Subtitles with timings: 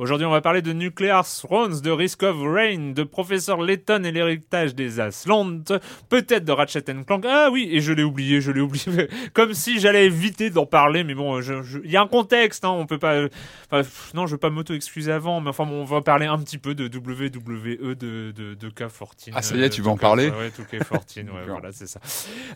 [0.00, 4.10] Aujourd'hui, on va parler de Nuclear Thrones, de Risk of Rain, de Professeur Letton et
[4.10, 5.60] l'héritage des Aslands,
[6.08, 7.26] peut-être de Ratchet Clank.
[7.28, 9.10] Ah oui, et je l'ai oublié, je l'ai oublié.
[9.34, 12.86] Comme si j'allais éviter d'en parler, mais bon, il y a un contexte, hein, on
[12.86, 13.24] peut pas.
[14.14, 16.86] non, je veux pas m'auto-excuser avant, mais enfin, on va parler un petit peu de
[16.86, 17.92] WWE de,
[18.32, 19.32] de, de K14.
[19.34, 22.00] Ah, ça y est, tu veux en parler Ouais, tout K14, ouais, voilà, c'est ça.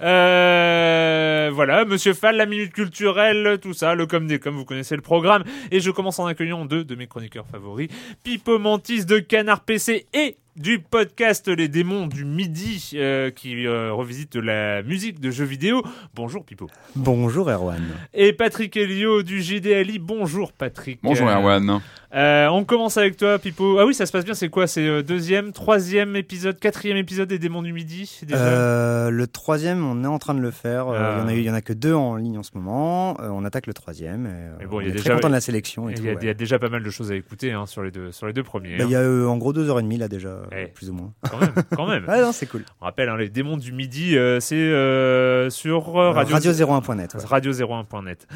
[0.00, 4.97] Euh, voilà, Monsieur Fall, la minute culturelle, tout ça, le comme des comme, vous connaissez
[4.97, 7.88] le programme, et je commence en accueillant deux de mes chroniques favori,
[8.22, 13.92] Pipo Mantis de Canard PC et du podcast Les démons du midi euh, qui euh,
[13.92, 15.82] revisite la musique de jeux vidéo.
[16.15, 16.69] Bonjour Pipo.
[16.94, 17.82] Bonjour Erwan.
[18.12, 19.98] Et Patrick Elio du GDLI.
[19.98, 21.00] Bonjour Patrick.
[21.03, 21.81] Bonjour Erwan.
[22.14, 23.81] Euh, on commence avec toi, Pipo.
[23.81, 24.34] Ah oui, ça se passe bien.
[24.34, 24.69] C'est quoi?
[24.69, 30.20] C'est deuxième, troisième épisode, quatrième épisode des Démons du Midi Le troisième, on est en
[30.20, 30.87] train de le faire.
[30.88, 33.16] Il y en a, y en a que deux en ligne en ce moment.
[33.20, 34.28] on attaque le troisième.
[34.60, 35.88] Et, bon, on est déjà, très content de la sélection.
[35.88, 38.28] Il y, a déjà pas mal de choses à écouter hein, sur les deux sur
[38.28, 38.76] les deux premiers.
[38.78, 39.26] Bah, il y a hein.
[39.26, 40.44] en gros deux heures et demie là déjà.
[40.53, 41.12] Euh, plus ou moins.
[41.28, 42.05] Quand même, quand même.
[42.09, 42.65] ouais, non, c'est cool.
[42.81, 47.16] On rappelle, hein, les démons du midi, euh, c'est euh, sur radio, radio 01.net.
[47.25, 48.27] Radio 01.net.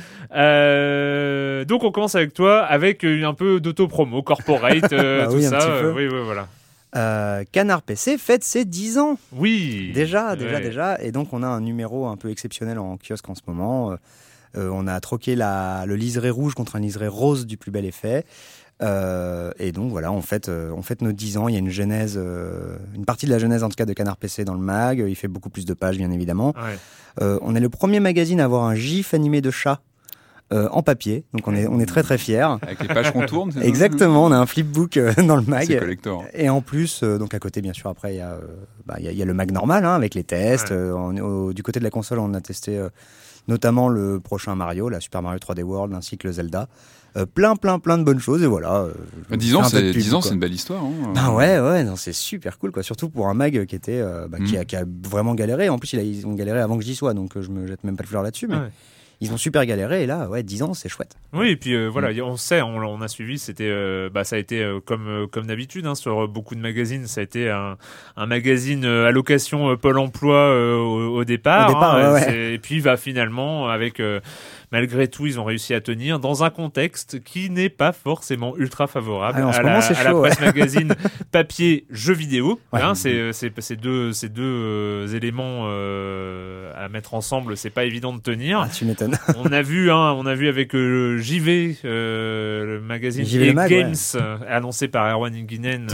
[1.67, 5.93] donc on commence avec toi avec un peu d'auto-promo, corporate, bah tout ça.
[5.93, 7.45] oui, oui, voilà.
[7.53, 9.19] Canard PC fête ses 10 ans.
[9.33, 9.93] Oui.
[9.95, 11.01] Déjà, déjà, déjà.
[11.01, 13.97] Et donc, on a un numéro un peu exceptionnel en kiosque en ce moment.
[14.55, 18.25] on a troqué la, le liseré rouge contre un liseré rose du plus bel effet.
[18.81, 21.49] Euh, et donc voilà, on fête, euh, on fête nos 10 ans.
[21.49, 23.93] Il y a une genèse, euh, une partie de la genèse en tout cas de
[23.93, 25.05] Canard PC dans le mag.
[25.07, 26.55] Il fait beaucoup plus de pages, bien évidemment.
[27.21, 29.81] on est le premier magazine à avoir un gif animé de chat.
[30.51, 32.57] en papier, donc on est on est très très fiers.
[32.63, 33.53] Avec les pages qu'on tourne.
[33.61, 35.67] Exactement, on a un flipbook dans le mag.
[35.79, 36.25] collector.
[36.33, 38.39] Et en plus, donc à côté bien sûr après il y a
[38.87, 40.73] bah, il y, a le mag normal hein, avec les tests.
[40.73, 42.81] du côté de la console, on a testé
[43.49, 46.69] notamment le prochain Mario, la Super Mario 3D World ainsi que le Zelda.
[47.19, 48.43] Euh, plein, plein, plein de bonnes choses.
[48.43, 48.87] Et voilà.
[49.31, 50.83] Euh, 10 ans, c'est une belle histoire.
[50.85, 51.13] Hein.
[51.15, 52.83] Ben ouais, ouais, c'est super cool, quoi.
[52.83, 54.67] Surtout pour un mag qui était, euh, bah, qui, a, mm.
[54.67, 55.69] qui, a, vraiment galéré.
[55.69, 57.83] En plus, il a, ils ont galéré avant que j'y sois, donc je me jette
[57.85, 58.47] même pas de fleurs là-dessus.
[58.47, 58.57] Mais
[59.21, 61.17] ils ont super galéré et là, ouais, 10 ans, c'est chouette.
[61.33, 62.21] Oui, et puis euh, voilà, mm.
[62.21, 65.87] on sait, on, a suivi, c'était, euh, bah, ça a été euh, comme comme d'habitude
[65.87, 67.77] hein, sur beaucoup de magazines, ça a été un,
[68.17, 74.01] un magazine à location Pôle Emploi au, départ, hein, et puis va finalement avec
[74.73, 78.87] malgré tout, ils ont réussi à tenir dans un contexte qui n'est pas forcément ultra
[78.87, 80.95] favorable ah, à, la, presse magazine
[81.31, 82.61] papier jeux vidéo.
[82.73, 83.33] Hein, c'est
[83.77, 88.61] deux ces deux éléments à mettre ensemble, c'est pas évident de tenir.
[88.61, 89.19] Ah, tu m'étonnes.
[89.37, 93.95] on a vu, hein, on a vu avec euh, JV, euh, le magazine JV Games,
[94.15, 95.87] euh, annoncé par Erwan Inginen,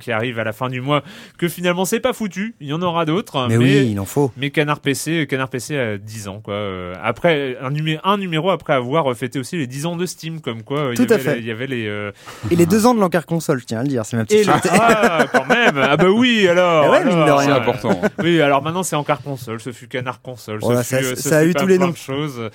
[0.00, 1.02] qui arrive à la fin du mois,
[1.36, 2.54] que finalement c'est pas foutu.
[2.60, 3.46] Il y en aura d'autres.
[3.48, 4.32] Mais, oui, il en faut.
[4.36, 6.92] Mais Canard PC, Canard PC a 10 ans, quoi.
[7.02, 8.00] après, un, numéro
[8.52, 11.14] après avoir fêté aussi les 10 ans de Steam, comme quoi Tout il, y à
[11.16, 11.38] avait, fait.
[11.38, 11.86] il y avait les.
[11.86, 12.12] euh,
[12.50, 14.36] Et les deux ans de l'encart console, je tiens à le dire, c'est ma petite
[14.40, 14.44] Et les...
[14.44, 14.68] fierté.
[14.72, 18.00] Ah, quand même Ah bah oui, alors Eh ouais, mine de alors, C'est euh, important.
[18.22, 21.14] Oui, alors maintenant c'est encore console, ce fut canard console, Voilà, ce fut, ça- euh,
[21.16, 21.92] ça a eu pas tous les plein noms.
[21.92, 22.50] de choses.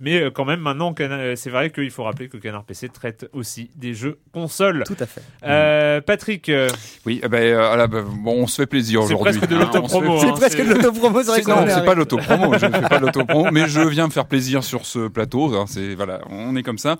[0.00, 2.88] Mais euh, quand même maintenant, Canard- euh, c'est vrai qu'il faut rappeler que Canard PC
[2.88, 4.84] traite aussi des jeux console.
[4.86, 5.22] Tout à fait.
[5.44, 6.68] Euh, Patrick, euh,
[7.06, 9.38] Oui, eh ben, euh, voilà, bah, bon, on se fait plaisir C'est aujourd'hui.
[9.40, 10.20] presque de hein, l'autopromo, hein.
[10.20, 12.72] C'est presque c'est- de l'autopromo, c'est vrai C'est- non, est c'est pas l'autopromo, je ne
[12.72, 15.54] fais pas l'autopromo, mais je viens me faire plaisir sur ce plateau.
[15.54, 16.96] hein, c'est voilà, on est comme ça.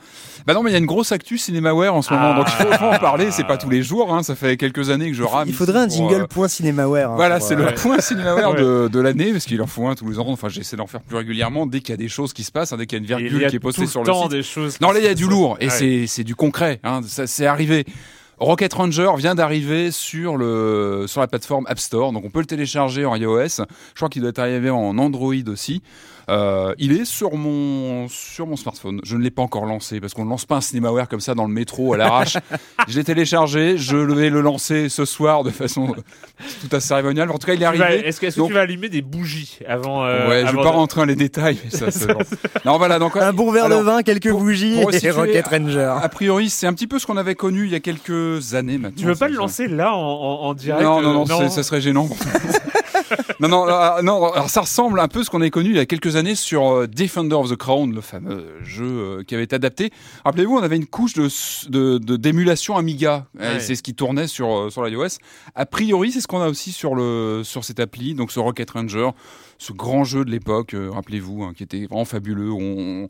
[0.47, 2.39] Bah non, mais il y a une grosse actu Cinemaware en ce moment, Ah.
[2.39, 3.31] donc il faut, faut en parler.
[3.31, 5.49] C'est pas tous les jours, hein, ça fait quelques années que je rame.
[5.49, 7.11] Il faudrait un pour, jingle euh, point cinémaware.
[7.13, 7.75] hein, Voilà, c'est euh, le Ouais.
[7.77, 8.61] point Cinemaware Ouais.
[8.61, 10.27] de, de l'année, parce qu'il en faut un tous les ans.
[10.29, 12.73] Enfin, j'essaie d'en faire plus régulièrement dès qu'il y a des choses qui se passent,
[12.73, 14.31] hein, dès qu'il y a une virgule y a qui est postée sur le site.
[14.31, 14.81] des choses.
[14.81, 15.71] Non, là, il y a du lourd et Ouais.
[15.71, 16.81] c'est c'est du concret.
[16.85, 17.85] Hein, ça c'est arrivé.
[18.39, 22.47] Rocket Ranger vient d'arriver sur le sur la plateforme App Store, donc on peut le
[22.47, 23.47] télécharger en iOS.
[23.59, 23.65] Je
[23.95, 25.83] crois qu'il doit être arrivé en Android aussi.
[26.29, 29.01] Euh, il est sur mon sur mon smartphone.
[29.05, 31.35] Je ne l'ai pas encore lancé parce qu'on ne lance pas un Cinemaware comme ça
[31.35, 32.37] dans le métro à l'arrache.
[32.89, 35.95] je l'ai téléchargé, je vais le lancer ce soir de façon
[36.61, 37.31] tout à cérémoniale.
[37.31, 38.07] En tout cas, il est arrivé.
[38.07, 40.59] Est-ce que, est-ce que Donc- tu vas allumer des bougies avant euh, ouais, je avant
[40.59, 41.59] vais pas de- rentrer dans les détails.
[41.65, 42.19] Mais ça, bon.
[42.65, 42.99] Non, voilà.
[42.99, 45.95] Donc Un bon verre alors, de vin, quelques pour- bougies pour et Rocket Ranger.
[46.03, 48.79] A priori, c'est un petit peu ce qu'on avait connu il y a quelques années
[48.79, 48.97] maintenant.
[49.01, 51.45] Tu veux pas Ça- le lancer là en, en, en direct Non, non, non, euh,
[51.49, 52.09] c'est- ça serait gênant.
[53.41, 55.77] non, non, euh, non, alors ça ressemble un peu à ce qu'on avait connu il
[55.77, 59.35] y a quelques années sur euh, Defender of the Crown, le fameux jeu euh, qui
[59.35, 59.91] avait été adapté.
[60.25, 63.61] Rappelez-vous, on avait une couche de d'émulation Amiga, Ouais.
[63.61, 65.19] c'est ce qui tournait sur sur l'iOS.
[65.55, 68.71] A priori, c'est ce qu'on a aussi sur le sur cette appli, donc ce Rocket
[68.71, 69.11] Ranger,
[69.59, 70.75] ce grand jeu de l'époque.
[70.75, 72.51] euh, Rappelez-vous, hein, qui était vraiment fabuleux.
[72.53, 72.59] On,
[73.05, 73.09] on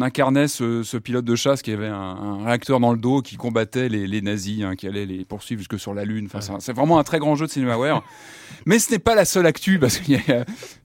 [0.00, 1.94] incarnait ce, ce pilote de chasse qui avait un,
[2.40, 5.60] un réacteur dans le dos qui combattait les, les nazis, hein, qui allait les poursuivre
[5.60, 6.28] jusque sur la Lune.
[6.32, 8.02] Enfin, c'est vraiment un très grand jeu de Cinemaware.
[8.66, 10.12] Mais ce n'est pas la seule actu parce que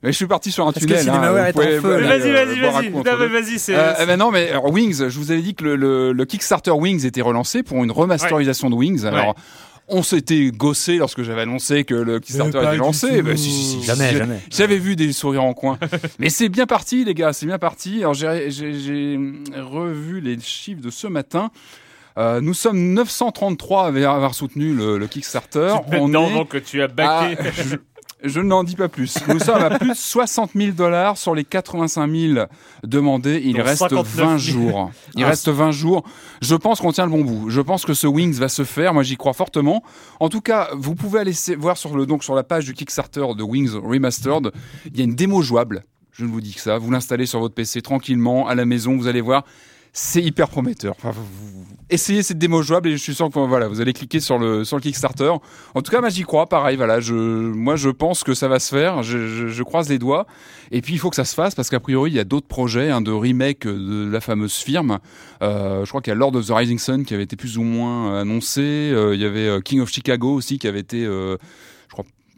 [0.02, 1.00] je suis parti sur un Parce tunnel.
[1.02, 2.90] Cinemaware hein, Vas-y, euh, vas-y, vas-y.
[2.90, 3.74] Non, mais vas-y, c'est.
[3.76, 6.72] Euh, ben non, mais alors, Wings, je vous avais dit que le, le- le Kickstarter
[6.72, 9.04] Wings était relancé pour une remasterisation de Wings.
[9.04, 9.36] Alors,
[9.88, 13.22] on s'était gossé lorsque j'avais annoncé que le Kickstarter était lancé.
[13.22, 14.40] Ben, si, si, si, Jamais, jamais.
[14.50, 15.78] J'avais vu des sourires en coin.
[16.18, 17.98] Mais c'est bien parti, les gars, c'est bien parti.
[18.00, 19.18] Alors, j'ai- j'ai j'ai
[19.56, 21.50] revu les chiffres de ce matin.
[22.16, 25.76] Euh, nous sommes 933 à avoir soutenu le, le Kickstarter.
[25.86, 27.38] On Maintenant, est que tu as baqué.
[27.40, 27.76] à- je
[28.24, 29.16] je n'en dis pas plus.
[29.28, 32.46] Nous sommes à plus de 60 000 dollars sur les 85 000
[32.84, 33.40] demandés.
[33.44, 34.28] Il Donc reste 59 000.
[34.28, 34.90] 20 jours.
[35.14, 36.02] Il Ah, reste 20 jours.
[36.42, 37.50] Je pense qu'on tient le bon bout.
[37.50, 38.94] Je pense que ce Wings va se faire.
[38.94, 39.82] Moi, j'y crois fortement.
[40.20, 43.24] En tout cas, vous pouvez aller voir sur le donc sur la page du Kickstarter
[43.36, 44.52] de Wings Remastered.
[44.86, 45.84] Il y a une démo jouable.
[46.12, 46.78] Je ne vous dis que ça.
[46.78, 48.96] Vous l'installez sur votre PC tranquillement à la maison.
[48.96, 49.44] Vous allez voir.
[49.92, 50.94] C'est hyper prometteur.
[50.98, 53.92] Enfin, vous- vous- essayez cette démo jouable et je suis sûr que voilà, vous allez
[53.92, 55.30] cliquer sur le sur le Kickstarter.
[55.74, 56.46] En tout cas, moi j'y crois.
[56.46, 59.02] Pareil, voilà, je moi je pense que ça va se faire.
[59.02, 60.26] Je, je- je croise les doigts.
[60.70, 62.46] Et puis il faut que ça se fasse parce qu'a priori il y a d'autres
[62.46, 64.98] projets hein, de remake de la fameuse firme.
[65.42, 67.56] Euh, je crois qu'il y a Lord of the Rising Sun qui avait été plus
[67.58, 68.60] ou moins annoncé.
[68.60, 71.36] Euh, il y avait euh, King of Chicago aussi qui avait été, euh,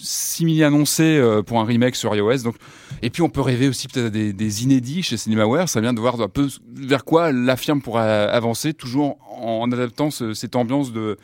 [0.00, 2.38] simili annoncé euh, pour un remake sur iOS.
[2.42, 2.56] Donc
[3.02, 5.68] et puis on peut rêver aussi peut-être des, inédits chez Cinemaware.
[5.68, 10.10] Ça vient de voir un peu vers quoi la firme pourra avancer, toujours en adaptant
[10.10, 11.16] ce- cette ambiance de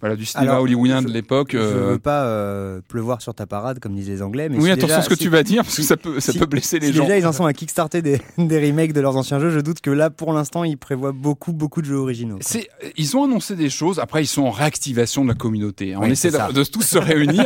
[0.00, 1.50] voilà du cinéma Alors, hollywoodien je- de l'époque.
[1.52, 4.48] Je euh, veux pas euh, pleuvoir sur ta parade, comme disent les Anglais.
[4.48, 5.88] Mais oui, si attention déjà- à ce que si- tu vas dire parce que si-
[5.88, 7.04] ça peut ça si- peut blesser les si gens.
[7.04, 9.80] déjà ils en sont à kickstarter des, des remakes de leurs anciens jeux, je doute
[9.80, 12.38] que là, pour l'instant, ils prévoient beaucoup, beaucoup de jeux originaux.
[12.40, 13.98] C'est, ils ont annoncé des choses.
[13.98, 15.96] Après, ils sont en réactivation de la communauté.
[15.96, 17.44] On Oui, essaie de, de tous se réunir.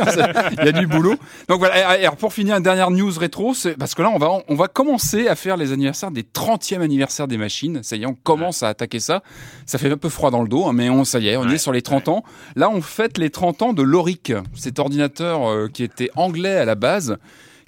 [0.59, 1.15] Il y a du boulot.
[1.47, 1.97] Donc voilà.
[1.99, 4.55] Et alors, pour finir, une dernière news rétro, c'est parce que là, on va, on
[4.55, 7.79] va commencer à faire les anniversaires des 30e anniversaires des machines.
[7.83, 9.23] Ça y est, on commence à attaquer ça.
[9.65, 11.43] Ça fait un peu froid dans le dos, hein, mais on, ça y est, on
[11.43, 12.23] Ouais, est sur les 30 ans.
[12.55, 16.65] Là, on fête les 30 ans de l'Oric, cet ordinateur euh, qui était anglais à
[16.65, 17.17] la base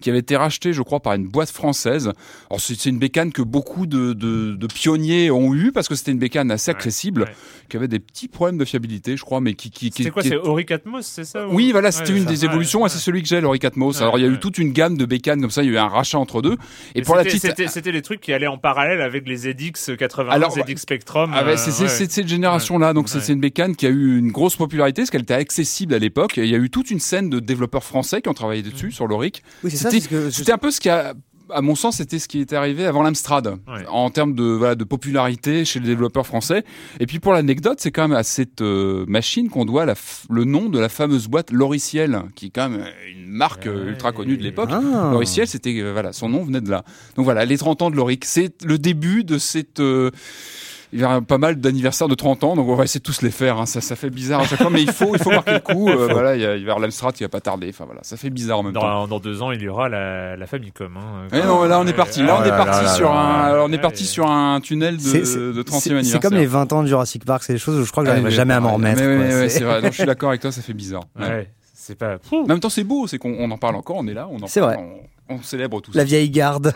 [0.03, 2.12] qui avait été racheté, je crois, par une boîte française.
[2.50, 5.95] Alors c'est c'est une bécane que beaucoup de, de, de pionniers ont eu parce que
[5.95, 7.36] c'était une bécane assez accessible, ouais.
[7.69, 10.22] qui avait des petits problèmes de fiabilité, je crois, mais qui qui, qui C'était quoi
[10.22, 12.29] qui- C'est Auric Atmos, c'est ça ou- oui, voilà, c'était Ouais, une ça.
[12.31, 13.95] des évolutions, Ouais, et c'est celui que j'ai, l'Oric Atmos.
[13.95, 15.69] Ouais, Alors, il y a eu toute une gamme de bécanes comme ça, il y
[15.69, 16.57] a eu un rachat entre deux.
[16.95, 19.25] Et, Et pour la c'était- petite, c'était c'était les trucs qui allaient en parallèle avec
[19.27, 21.31] les ZX 80, Alors, ZX Spectrum.
[21.33, 23.24] Ah euh, c'est c'est- c'est cette génération-là, donc c'est Ouais.
[23.24, 26.33] c'est une bécane qui a eu une grosse popularité parce qu'elle était accessible à l'époque.
[26.38, 28.91] Il y a eu toute une scène de développeurs français qui ont travaillé dessus Mm.
[28.91, 29.43] sur l'Oric.
[29.63, 29.89] Oui, c'est ça.
[30.01, 31.13] C'était- un peu ce qui a,
[31.50, 33.85] à mon sens, c'était ce qui était arrivé avant l'Amstrad Ouais.
[33.89, 36.63] en termes de voilà de popularité chez les développeurs français.
[37.00, 39.93] Et puis pour l'anecdote, c'est quand même à cette euh, machine qu'on doit la
[40.29, 43.89] le nom de la fameuse boîte Loriciel, qui est quand même une marque euh, Ouais.
[43.91, 44.69] ultra connue de l'époque.
[44.71, 45.09] Ah.
[45.12, 46.83] Loriciel, c'était euh, voilà, son nom venait de là.
[47.17, 50.09] Donc voilà, les 30 ans de Loric, c'est le début de cette euh,
[50.93, 53.21] il y a pas mal d'anniversaires de 30 ans, donc on va essayer de tous
[53.23, 53.57] les faire.
[53.57, 53.65] hein.
[53.65, 55.89] Ça, ça fait bizarre à chaque fois, mais il faut, il faut marquer le coup.
[55.89, 57.67] euh, voilà, il y a, il va y avoir l'Amstrad qui va pas tarder.
[57.69, 58.81] Enfin voilà, ça fait bizarre en même temps.
[58.81, 60.95] Dans, dans deux ans, il y aura la, la Famicom.
[60.95, 62.21] Hein, Eh non, là on est parti.
[62.23, 65.38] Là on est parti sur un, on est parti sur un tunnel de, C'est- c'est-
[65.39, 66.21] de 30e C'est anniversaire.
[66.21, 68.09] c'est comme les 20 ans de Jurassic Park, c'est des choses où je crois que
[68.09, 69.00] Ah, j'arriverai mais jamais à m'en remettre.
[69.00, 69.81] C'est- c'est vrai.
[69.83, 71.03] Je suis d'accord avec toi, ça fait bizarre.
[71.19, 71.27] Ouais.
[71.27, 72.17] Ouais, c'est pas.
[72.31, 74.41] En même temps, c'est beau, c'est qu'on on en parle encore, on est là, on
[74.41, 74.83] en C'est parle, vrai.
[74.83, 76.06] On, on célèbre tout La ça.
[76.06, 76.74] vieille garde.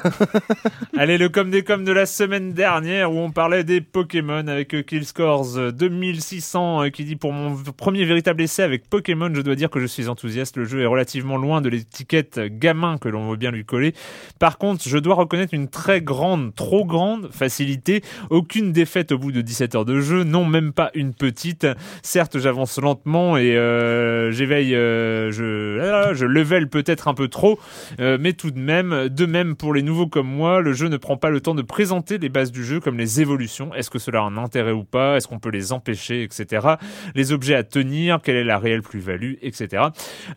[0.97, 4.73] Allez, le com des com de la semaine dernière où on parlait des Pokémon avec
[4.73, 9.41] euh, Killscores euh, 2600 euh, qui dit pour mon premier véritable essai avec Pokémon, je
[9.41, 10.57] dois dire que je suis enthousiaste.
[10.57, 13.93] Le jeu est relativement loin de l'étiquette gamin que l'on veut bien lui coller.
[14.39, 18.01] Par contre, je dois reconnaître une très grande, trop grande facilité.
[18.29, 21.67] Aucune défaite au bout de 17 heures de jeu, non même pas une petite.
[22.01, 27.59] Certes, j'avance lentement et euh, j'éveille, euh, je, ah, je level peut-être un peu trop,
[27.99, 30.97] euh, mais tout de même, de même pour les nouveaux comme moi, le jeu ne
[30.97, 33.73] prend pas le temps de présenter les bases du jeu comme les évolutions.
[33.73, 35.17] Est-ce que cela a un intérêt ou pas?
[35.17, 36.75] Est-ce qu'on peut les empêcher, etc.
[37.15, 39.85] Les objets à tenir, quelle est la réelle plus-value, etc.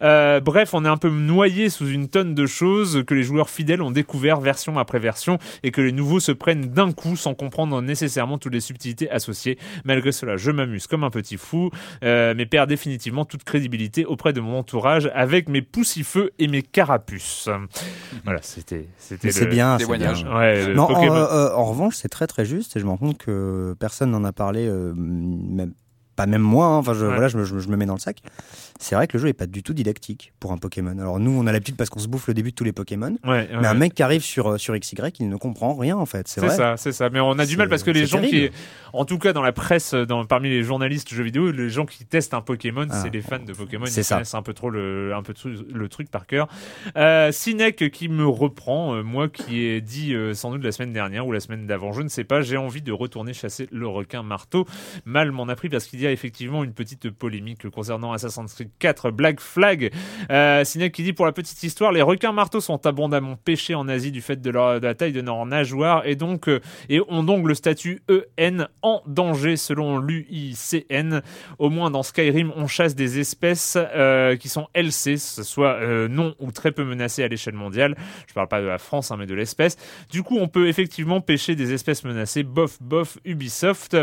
[0.02, 3.50] Euh, bref, on est un peu noyé sous une tonne de choses que les joueurs
[3.50, 7.35] fidèles ont découvert version après version et que les nouveaux se prennent d'un coup sans
[7.35, 9.59] comprendre nécessairement toutes les subtilités associées.
[9.85, 11.71] Malgré cela, je m'amuse comme un petit fou,
[12.02, 16.62] euh, mais perds définitivement toute crédibilité auprès de mon entourage avec mes poussifeux et mes
[16.62, 17.49] carapuces.
[18.25, 19.78] Voilà, c'était c'était C'est le- bien.
[19.78, 20.25] c'est témoignage.
[20.25, 20.37] bien.
[20.37, 22.97] Ouais, le Non, en, euh, en revanche, c'est très très juste et je me rends
[22.97, 25.75] compte que personne n'en a parlé, euh, même,
[26.20, 27.12] pas même moi, hein, enfin je, Ouais.
[27.12, 28.18] voilà, je, me- je je me mets dans le sac.
[28.78, 30.98] C'est vrai que le jeu est pas du tout didactique pour un Pokémon.
[30.98, 33.16] Alors nous, on a l'habitude parce qu'on se bouffe le début de tous les Pokémon,
[33.24, 33.48] Ouais, ouais.
[33.60, 36.28] mais un mec qui arrive sur, euh, sur XY, il ne comprend rien en fait,
[36.28, 37.10] c'est ça, c'est ça.
[37.10, 38.48] Mais on a du mal parce que les gens qui,
[38.92, 42.04] en tout cas dans la presse, dans, parmi les journalistes jeux vidéo, les gens qui
[42.06, 43.00] testent un Pokémon, Ah.
[43.02, 43.84] c'est les fans de Pokémon.
[43.86, 44.14] C'est Ils ça.
[44.16, 45.34] connaissent un peu trop le, un peu
[45.72, 46.48] le truc par cœur.
[46.96, 50.92] Euh, Sinek qui me reprend, euh, moi qui ai dit euh, sans doute la semaine
[50.92, 53.86] dernière ou la semaine d'avant, je ne sais pas, j'ai envie de retourner chasser le
[53.88, 54.66] requin marteau.
[55.04, 58.71] Mal m'en a pris parce qu'il y a effectivement une petite polémique concernant Assassin's Creed
[58.79, 59.93] 4 Black Flag.
[60.31, 64.11] Euh, qui dit pour la petite histoire, les requins marteaux sont abondamment pêchés en Asie
[64.11, 67.23] du fait de, leur, de la taille de leur nageoire et donc euh, et ont
[67.23, 71.21] donc le statut EN en danger selon l'UICN.
[71.59, 76.35] Au moins dans Skyrim, on chasse des espèces euh, qui sont LC, soit euh, non
[76.38, 77.97] ou très peu menacées à l'échelle mondiale.
[78.26, 79.76] Je parle pas de la France, hein, mais de l'espèce.
[80.11, 82.43] Du coup, on peut effectivement pêcher des espèces menacées.
[82.43, 83.97] Bof, bof, Ubisoft.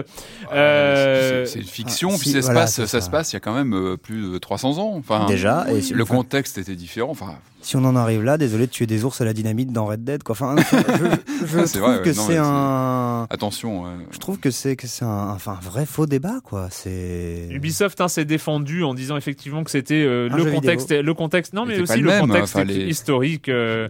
[0.50, 2.88] C'est c'est une fiction, puis si, ça, se passe, ça.
[2.88, 3.01] ça.
[3.01, 4.94] se passe il y a quand même euh, plus de 300 ans.
[4.98, 7.12] Enfin, Déjà, et le enfin, contexte était différent.
[7.12, 9.86] Enfin, si on en arrive là, désolé de tuer des ours à la dynamite dans
[9.88, 10.34] Red Dead, quoi.
[10.34, 10.66] Enfin, je,
[11.46, 13.84] trouve vrai, que ouais, non, c'est un, attention.
[14.12, 16.68] je trouve que c'est que c'est un, enfin, un vrai faux débat, quoi.
[16.72, 21.54] C'est Ubisoft hein, s'est défendu en disant effectivement que c'était euh, le contexte, le contexte,
[21.54, 23.50] non mais aussi le même, contexte enfin, les- historique.
[23.50, 23.88] euh.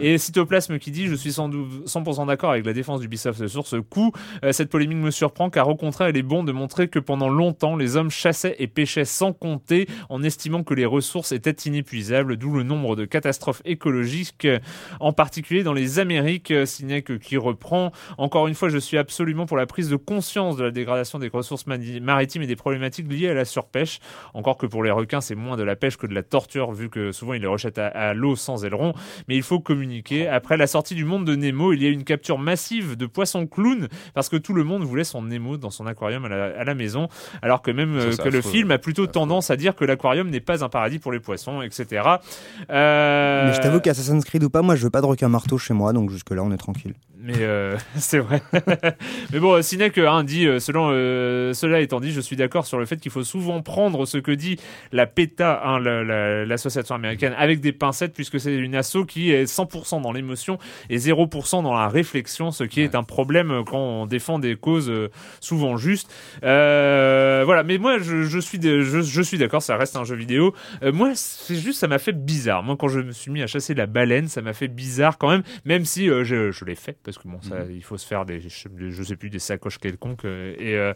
[0.00, 3.66] Et Cytoplasme qui dit Je suis sans dou- 100% d'accord avec la défense d'Ubisoft sur
[3.66, 4.12] ce coup.
[4.44, 7.28] Euh, cette polémique me surprend car au contraire, il est bon de montrer que pendant
[7.28, 12.36] longtemps, les hommes chassaient et pêchaient sans compter en estimant que les ressources étaient inépuisables,
[12.36, 14.58] d'où le nombre de catastrophes écologiques, euh,
[15.00, 16.50] en particulier dans les Amériques.
[16.50, 20.56] Euh, Sinek qui reprend Encore une fois, je suis absolument pour la prise de conscience
[20.56, 24.00] de la dégradation des ressources maritimes et des problématiques liées à la surpêche.
[24.34, 26.88] Encore que pour les requins, c'est moins de la pêche que de la torture, vu
[26.88, 28.94] que souvent ils les rejettent à, à l'eau sans aileron.
[29.28, 30.28] Mais il faut communiquer.
[30.28, 33.06] Après la sortie du monde de Nemo, il y a eu une capture massive de
[33.06, 36.44] poissons clowns parce que tout le monde voulait son Nemo dans son aquarium à la,
[36.58, 37.08] à la maison,
[37.42, 40.40] alors que même euh, que le film a plutôt tendance à dire que l'aquarium n'est
[40.40, 42.02] pas un paradis pour les poissons, etc.
[42.70, 42.99] Euh,
[43.46, 45.74] Mais je t'avoue qu'Assassin's Creed ou pas, moi, je veux pas de requin marteau chez
[45.74, 46.94] moi, donc jusque là, on est tranquille.
[47.22, 48.42] Mais euh, c'est vrai.
[49.32, 52.78] Mais bon, Sinek hein, dit, euh, selon, euh, cela étant dit, je suis d'accord sur
[52.78, 54.56] le fait qu'il faut souvent prendre ce que dit
[54.92, 59.32] la PETA, hein, la- la- l'association américaine, avec des pincettes, puisque c'est une asso qui
[59.32, 60.58] est 100% dans l'émotion
[60.88, 64.88] et 0% dans la réflexion, ce qui est un problème quand on défend des causes
[64.90, 65.10] euh,
[65.40, 66.10] souvent justes.
[66.42, 70.04] Euh, voilà, mais moi, je, je suis, de- je, je suis d'accord, ça reste un
[70.04, 70.54] jeu vidéo.
[70.82, 72.62] Euh, moi, c'est juste, ça m'a fait bizarre.
[72.62, 75.28] Moi, quand je me suis mis à chasser la baleine, ça m'a fait bizarre quand
[75.30, 78.06] même, même si euh, je, je l'ai fait, parce que bon, ça, il faut se
[78.06, 80.92] faire des, je, sais plus, des sacoches quelconques, euh, et, euh,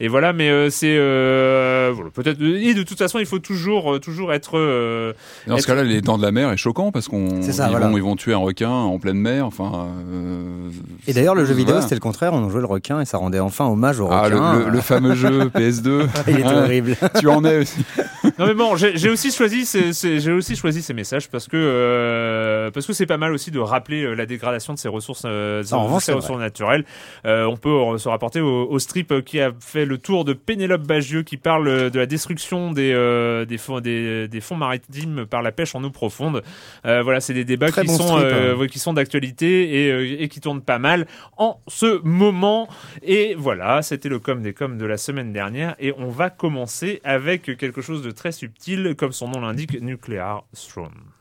[0.00, 4.00] et voilà, mais euh, c'est, euh, voilà, peut-être, et de toute façon, il faut toujours,
[4.00, 5.12] toujours être, euh,
[5.46, 7.88] Dans ce cas-là, les dents de la mer est choquant parce qu'on ils, voilà.
[7.88, 9.44] vont, ils vont tuer un requin en pleine mer.
[9.46, 9.88] Enfin.
[10.10, 10.70] euh,
[11.06, 11.82] Et d'ailleurs, le jeu vidéo, voilà.
[11.82, 12.32] c'était le contraire.
[12.32, 14.58] On jouait le requin et ça rendait enfin hommage au Ah, le, requin.
[14.66, 16.06] le- le fameux jeu PS2.
[16.28, 16.96] Il Hein, horrible.
[17.18, 17.84] tu en es aussi.
[18.38, 19.64] non mais bon, j'ai aussi choisi
[20.02, 23.58] j'ai aussi choisi ces messages parce que euh, parce que c'est pas mal aussi de
[23.58, 25.55] rappeler la dégradation de ces ressources, euh,
[26.38, 26.84] Naturelles.
[27.24, 30.24] Euh, on peut euh, se rapporter au, au strip euh, qui a fait le tour
[30.24, 34.40] de Pénélope Bagieux qui parle euh, de la destruction des euh, des fonds des, des
[34.40, 36.42] fonds maritimes par la pêche en eau profonde.
[36.84, 38.66] Euh, voilà, c'est des débats Très qui bon sont strip, euh, hein.
[38.66, 42.68] qui sont d'actualité et, euh, et qui tournent pas mal en ce moment.
[43.02, 45.74] Et voilà, c'était le com des coms de la semaine dernière.
[45.78, 50.44] Et on va commencer avec quelque chose de très subtil, comme son nom l'indique, Nuclear
[50.54, 51.15] Throne.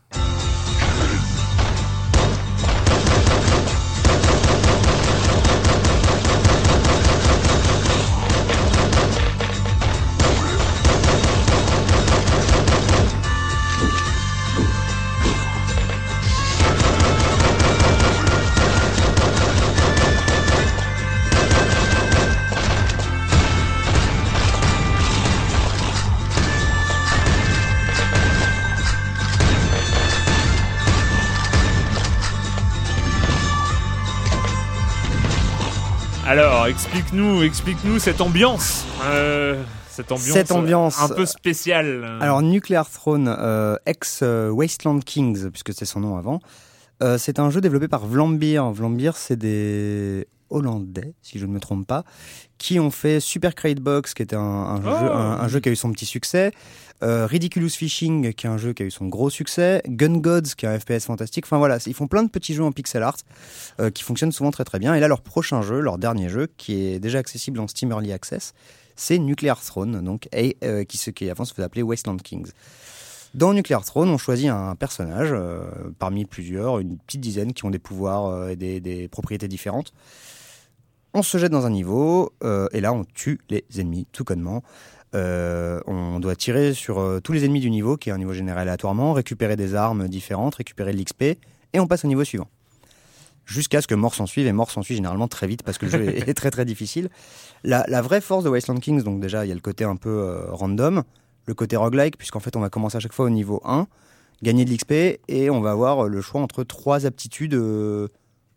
[36.65, 38.87] Alors, explique-nous, explique-nous cette ambiance.
[39.03, 40.99] Euh, cette ambiance, Cette ambiance.
[40.99, 42.17] un peu spéciale.
[42.19, 46.39] Alors, Nuclear Throne, euh, ex-Wasteland Kings, puisque c'est son nom avant,
[47.03, 48.71] euh, c'est un jeu développé par Vlambeer.
[48.71, 52.03] Vlambeer, c'est des Hollandais, si je ne me trompe pas,
[52.57, 54.83] qui ont fait Super Crate Box, qui était un, un Oh.
[54.83, 56.51] jeu, un, un jeu qui a eu son petit succès,
[57.03, 60.55] euh, Ridiculous Fishing, qui est un jeu qui a eu son gros succès, Gun Gods,
[60.57, 61.45] qui est un FPS fantastique.
[61.45, 63.17] Enfin voilà, ils font plein de petits jeux en pixel art
[63.81, 64.95] euh, qui fonctionnent souvent très très bien.
[64.95, 68.13] Et là, leur prochain jeu, leur dernier jeu, qui est déjà accessible en Steam Early
[68.13, 68.53] Access,
[68.95, 72.51] c'est Nuclear Throne, donc, et, euh, qui, qui avant se faisait appeler Wasteland Kings.
[73.35, 75.59] Dans Nuclear Throne, on choisit un personnage euh,
[75.99, 79.91] parmi plusieurs, une petite dizaine qui ont des pouvoirs euh, et des, propriétés différentes.
[81.13, 84.63] On se jette dans un niveau euh, et là on tue les ennemis tout connement.
[85.13, 89.11] On doit tirer sur tous les ennemis du niveau, qui est un niveau généré aléatoirement,
[89.11, 92.47] récupérer des armes différentes, récupérer de l'XP, et on passe au niveau suivant.
[93.45, 95.85] Jusqu'à ce que mort s'en suive, et mort s'en suit généralement très vite parce que
[95.85, 97.09] le jeu est très très difficile.
[97.63, 99.95] La, la vraie force de Wasteland Kings, donc déjà il y a le côté un
[99.95, 101.03] peu random,
[101.45, 103.87] le côté roguelike, puisqu'en fait on va commencer à chaque fois au niveau 1,
[104.43, 108.07] gagner de l'XP, et on va avoir le choix entre trois aptitudes euh,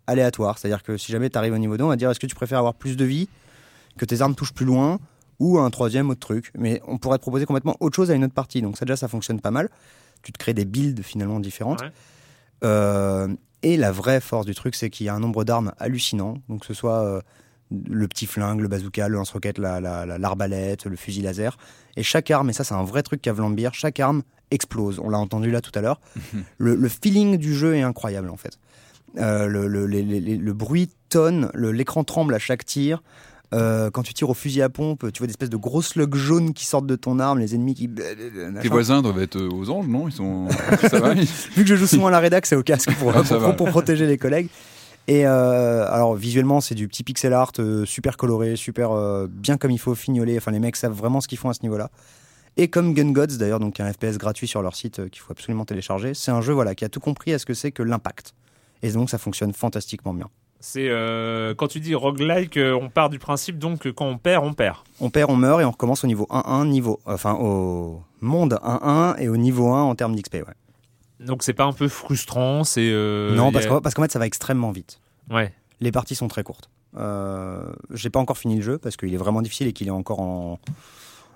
[0.07, 0.59] aléatoires.
[0.59, 2.35] C'est-à-dire que si jamais tu arrives au niveau 2, on va dire est-ce que tu
[2.35, 3.29] préfères avoir plus de vie,
[3.97, 4.99] que tes armes touchent plus loin,
[5.39, 6.51] ou un troisième autre truc?
[6.57, 8.63] Mais on pourrait te proposer complètement autre chose à une autre partie.
[8.63, 9.69] Donc ça déjà, ça fonctionne pas mal.
[10.23, 11.83] Tu te crées des builds finalement différentes.
[11.83, 11.93] Ouais.
[12.65, 13.29] Euh,
[13.63, 16.39] et la vraie force du truc, c'est qu'il y a un nombre d'armes hallucinant.
[16.49, 17.21] Donc que ce soit euh,
[17.71, 21.57] le petit flingue, le bazooka, le lance-roquette, la- la- la- l'arbalète, le fusil laser.
[21.97, 24.99] Et chaque arme, et ça c'est un vrai truc qu'a Vlambeer, chaque arme explose.
[25.03, 26.01] On l'a entendu là tout à l'heure.
[26.59, 28.59] le, le feeling du jeu est incroyable en fait.
[29.19, 33.03] Euh, le, le- bruit tonne, l'écran tremble à chaque tir.
[33.55, 36.15] Euh, quand tu tires au fusil à pompe, tu vois des espèces de gros slugs
[36.15, 37.89] jaunes qui sortent de ton arme, les ennemis qui.
[38.61, 40.07] Tes voisins doivent être euh, aux anges, non?
[40.07, 40.49] Ils sont.
[40.91, 41.23] Ça va ils-
[41.57, 44.07] Vu que je joue souvent à la rédac, c'est au casque pour, Ah, pour protéger
[44.07, 44.49] les collègues.
[45.09, 49.57] Et euh, alors visuellement, c'est du petit pixel art euh, super coloré, super euh, bien
[49.57, 50.37] comme il faut, fignolé.
[50.37, 51.91] Enfin, les mecs savent vraiment ce qu'ils font à ce niveau-là.
[52.59, 55.65] Et comme Gun Gods, d'ailleurs, donc un FPS gratuit sur leur site qu'il faut absolument
[55.65, 58.35] télécharger, c'est un jeu voilà qui a tout compris à ce que c'est que l'impact.
[58.83, 60.29] Et donc ça fonctionne fantastiquement bien.
[60.61, 64.45] C'est euh, quand tu dis roguelike, on part du principe donc que quand on perd,
[64.45, 64.77] on perd.
[65.01, 69.19] On perd, on meurt et on recommence au niveau 1-1, niveau, enfin au monde 1-1
[69.21, 70.35] et au niveau 1 en termes d'XP.
[70.35, 70.55] Ouais.
[71.21, 74.13] Donc c'est pas un peu frustrant, c'est euh, non, parce a- qu'en parce qu'en fait,
[74.13, 75.01] ça va extrêmement vite.
[75.31, 75.53] ouais.
[75.81, 76.71] Les parties sont très courtes.
[76.97, 79.93] Euh, J'ai pas encore fini le jeu parce qu'il est vraiment difficile et qu'il est
[79.93, 80.59] encore en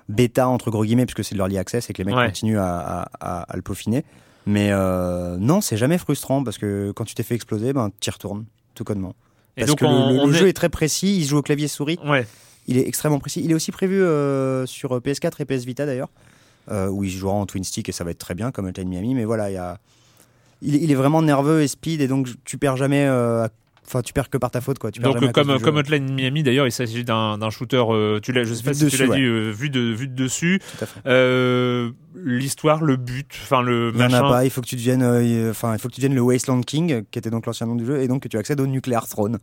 [0.08, 2.26] bêta entre gros guillemets puisque c'est de l'early access et que les mecs Ouais.
[2.26, 4.04] continuent à, à- à- à le peaufiner.
[4.46, 8.08] Mais euh, non, c'est jamais frustrant parce que quand tu t'es fait exploser, ben tu
[8.08, 9.14] y retournes tout connement.
[9.56, 11.24] Et Parce donc que le- on, le, on le est- jeu est très précis, il
[11.24, 12.26] se joue au clavier souris, Ouais.
[12.66, 13.42] il est extrêmement précis.
[13.44, 16.08] Il est aussi prévu euh, sur PS4 et PS Vita d'ailleurs,
[16.70, 18.88] euh, où il jouera en twin stick et ça va être très bien comme Hotline
[18.88, 19.14] Miami.
[19.14, 19.78] Mais voilà, il y a,
[20.62, 23.46] il, est- il est vraiment nerveux et speed et donc tu perds jamais, euh,
[23.86, 24.90] enfin tu perds que par ta faute quoi.
[24.92, 27.82] Tu perds Donc comme, comme Hotline Miami d'ailleurs, il s'agit d'un shooter.
[27.88, 29.16] euh, tu l'as, je sais pas Vu si de tu dessus, l'as ouais.
[29.18, 30.60] dit, euh, vu de vu de dessus.
[32.14, 34.28] L'histoire, le but, enfin le Il y en a machin.
[34.28, 35.02] pas, il faut que tu deviennes,
[35.50, 37.86] enfin, il faut que tu deviennes le Wasteland King, qui était donc l'ancien nom du
[37.86, 39.38] jeu, et donc que tu accèdes au Nuclear Throne.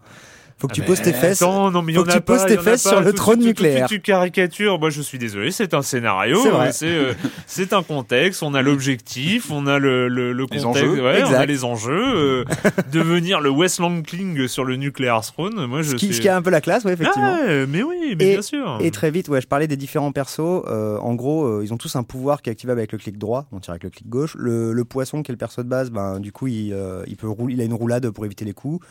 [0.60, 1.42] Faut que tu Ah, poses tes fesses.
[1.42, 3.14] Attends, non, mais il y faut que a tu poses pas, tes fesses sur le
[3.14, 3.88] trône nucléaire.
[3.88, 4.78] Tu caricatures.
[4.78, 6.38] Moi, je suis désolé, c'est un scénario.
[6.44, 6.72] C'est vrai.
[6.74, 7.14] C'est euh,
[7.48, 8.44] c'est un contexte.
[8.44, 10.66] On a l'objectif, on a le le, contexte.
[10.66, 11.90] on a les enjeux.
[12.18, 12.44] euh,
[12.92, 15.66] devenir le Westland King sur le Nuclear Throne.
[15.66, 16.16] Moi, je Ce qui, suis.
[16.16, 17.38] ce qui a un peu la classe, ouais, effectivement.
[17.42, 18.78] Ah, mais oui, mais Et- bien sûr.
[18.82, 20.40] Et très vite, ouais, je parlais des différents persos.
[20.40, 23.18] euh, en gros, euh, ils ont tous un pouvoir qui est activable avec le clic
[23.18, 23.46] droit.
[23.52, 24.36] On tire avec le clic gauche.
[24.38, 27.16] Le, le poisson, qui est le perso de base, ben, du coup, il, euh, il,
[27.16, 28.86] peut rouler, il a une roulade pour éviter les coups.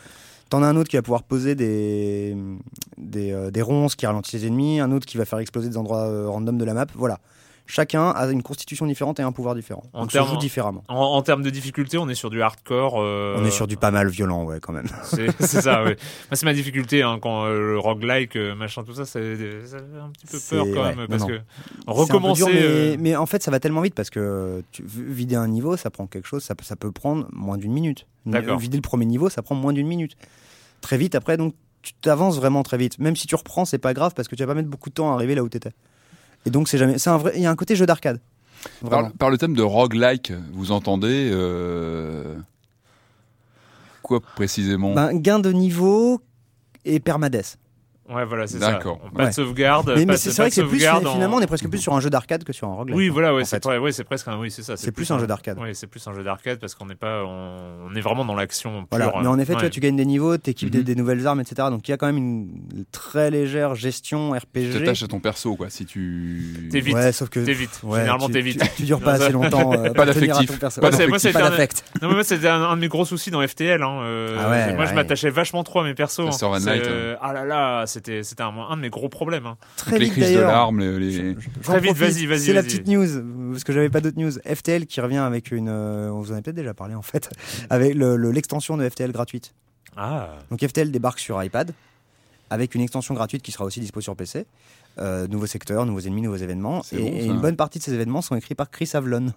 [0.49, 2.35] T'en as un autre qui va pouvoir poser des,
[2.97, 4.79] des, euh, des ronces qui ralentissent les ennemis.
[4.79, 6.87] Un autre qui va faire exploser des endroits euh, random de la map.
[6.95, 7.19] Voilà.
[7.71, 9.83] Chacun a une constitution différente et un pouvoir différent.
[9.93, 10.83] En Donc, termes- se joue différemment.
[10.87, 12.95] En, en termes de difficulté, on est sur du hardcore.
[12.99, 14.87] euh, On est sur du pas mal violent, ouais, quand même.
[15.03, 15.91] C'est ça, oui.
[15.91, 15.95] Moi,
[16.33, 19.99] c'est ma difficulté hein, quand euh, le roguelike, euh, machin, tout ça, ça, ça fait
[20.01, 21.07] un petit peu peur quand ouais, même.
[21.07, 21.27] parce non.
[21.27, 21.39] que
[21.85, 22.43] recommencer.
[22.45, 25.77] dur, mais, mais en fait, ça va tellement vite parce que tu, vider un niveau,
[25.77, 28.07] ça prend quelque chose, ça, peut- ça peut prendre moins d'une minute.
[28.25, 28.57] D'accord.
[28.57, 30.15] Vider le premier niveau, ça prend moins d'une minute.
[30.81, 32.97] Très vite, après, donc tu t'avances vraiment très vite.
[32.99, 34.95] Même si tu reprends, c'est pas grave parce que tu vas pas mettre beaucoup de
[34.95, 35.71] temps à arriver là où t'étais.
[36.45, 36.97] Et donc, c'est jamais.
[36.97, 37.33] C'est un vrai.
[37.35, 38.19] Il y a un côté jeu d'arcade.
[38.89, 42.35] Par, par le thème de roguelike, vous entendez euh,
[44.01, 44.93] quoi précisément?
[44.93, 46.21] Ben, gain de niveau
[46.83, 47.41] et permades.
[48.09, 48.71] Ouais, voilà, c'est ça.
[48.71, 48.99] D'accord.
[49.15, 49.29] Pas Ouais.
[49.29, 49.93] de sauvegarde.
[49.95, 50.87] Mais, mais c'est c'est vrai que c'est plus.
[50.87, 52.97] en- Finalement, on est presque plus sur un jeu d'arcade que sur un roguelike.
[52.97, 53.69] Oui, hein, voilà, ouais, en c'est fait.
[53.69, 54.75] ouais, ouais, c'est presque un, oui, c'est ça.
[54.77, 55.57] C'est plus un jeu d'arcade.
[55.61, 58.35] Oui, c'est plus un jeu d'arcade parce qu'on n'est pas, on, on est vraiment dans
[58.35, 59.13] l'action Voilà.
[59.21, 59.61] Mais en effet, tu, Ouais.
[59.63, 60.83] vois, tu gagnes des niveaux, t'équipes des, Mhm.
[60.85, 61.67] des nouvelles armes, etc.
[61.69, 64.79] Donc il y a quand même une très légère gestion Tu RPG.
[64.79, 65.69] t'attaches à ton perso, quoi.
[65.69, 66.67] Si tu.
[66.71, 66.95] T'es vite.
[66.95, 67.79] Ouais, sauf que T'es vite.
[67.83, 68.59] ouais, Généralement, tu- t'es vite.
[68.61, 69.71] Tu, tu dures pas assez longtemps.
[69.73, 70.49] euh, Pas d'affectif.
[70.49, 70.81] ton perso.
[70.81, 71.83] Pas c'est- d'affect.
[72.01, 73.81] Non, mais moi, c'était un, de mes gros soucis dans FTL.
[73.83, 73.99] Hein.
[74.01, 76.19] euh, Ah moi, je m'attachais vachement trop à mes persos.
[76.27, 76.31] Hein.
[76.31, 79.45] C'est- Light, euh, Ah là là, c'était c'était un, un de mes gros problèmes.
[79.45, 79.57] hein.
[79.77, 80.51] Très les vite crises de d'ailleurs.
[80.51, 80.97] larmes, les.
[80.99, 84.31] les- Très vite, vas-y, vas-y, C'est la petite news, parce que j'avais pas d'autres news.
[84.45, 85.69] FTL qui revient avec une.
[85.69, 87.29] euh, on vous en a peut-être déjà parlé en fait,
[87.69, 89.53] avec le- le- l'extension de FTL gratuite.
[89.95, 90.29] Ah.
[90.49, 91.73] Donc FTL débarque sur iPad
[92.49, 94.45] avec une extension gratuite qui sera aussi dispo sur PC.
[94.97, 96.81] Euh, nouveaux secteurs, nouveaux ennemis, nouveaux événements.
[96.91, 99.31] Et, bon, et une bonne partie de ces événements sont écrits par Chris Avlon.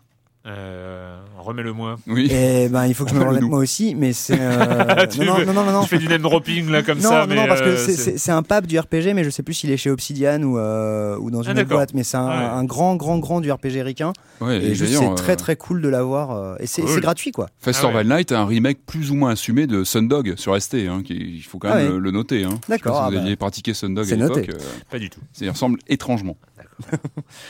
[0.44, 1.96] Euh, Remets-le-moi.
[2.09, 2.28] Oui.
[2.33, 4.38] Et ben il faut que je me le remette moi aussi, mais c'est.
[4.40, 5.83] euh, Tu non, non, veux- non, non, non, non.
[5.83, 8.16] Je fais du name dropping là comme non, ça, non, mais non, parce que euh,
[8.16, 11.16] c'est- un pape du RPG, mais je sais plus s'il est chez Obsidian ou, euh,
[11.18, 11.94] ou dans Ah, une autre boîte.
[11.94, 12.35] Mais c'est un, Ouais.
[12.35, 14.12] un grand, grand, grand du RPG ricain.
[14.40, 16.31] Ouais, Et, juste, c'est très, euh, très cool de l'avoir.
[16.33, 17.00] euh, et c'est Cool.
[17.00, 17.48] gratuit, quoi.
[17.61, 18.02] Faster Ah ouais.
[18.02, 21.14] Van Light a un remake plus ou moins assumé de Sundog sur ST, hein, qui,
[21.14, 21.92] il faut quand Ah même ouais.
[21.94, 22.44] le, le noter.
[22.44, 22.59] Hein.
[22.68, 23.22] D'accord, ah Si vous bah.
[23.22, 24.40] aviez pratiqué Sundog à C'est noté.
[24.42, 25.20] l'époque, pas du tout.
[25.33, 26.37] ça y ressemble étrangement.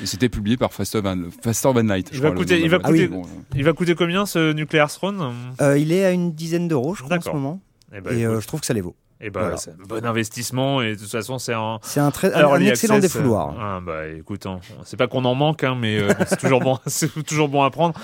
[0.02, 2.08] Et c'était publié par Faster Van, Faster Van Light.
[2.12, 3.22] je Il va crois, coûter- nom il va de la coûter- boîte.
[3.22, 5.34] Bon, Il va coûter combien ce Nuclear Throne?
[5.60, 7.60] Euh, il est à une dizaine d'euros, je crois, en ce moment.
[7.94, 8.96] Eh ben, et euh, je trouve que ça les vaut.
[9.20, 9.56] eh ben, voilà.
[9.58, 12.94] c'est un bon investissement et de toute façon c'est un, C'est un, très, un excellent
[12.96, 13.50] access, défouloir.
[13.50, 16.60] euh, Ah bah écoute, hein, c'est pas qu'on en manque, hein, mais euh, c'est toujours
[16.60, 17.94] bon, c'est toujours bon à prendre.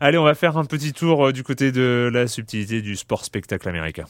[0.00, 3.24] Allez, on va faire un petit tour euh, du côté de la subtilité du sport
[3.24, 4.04] spectacle américain.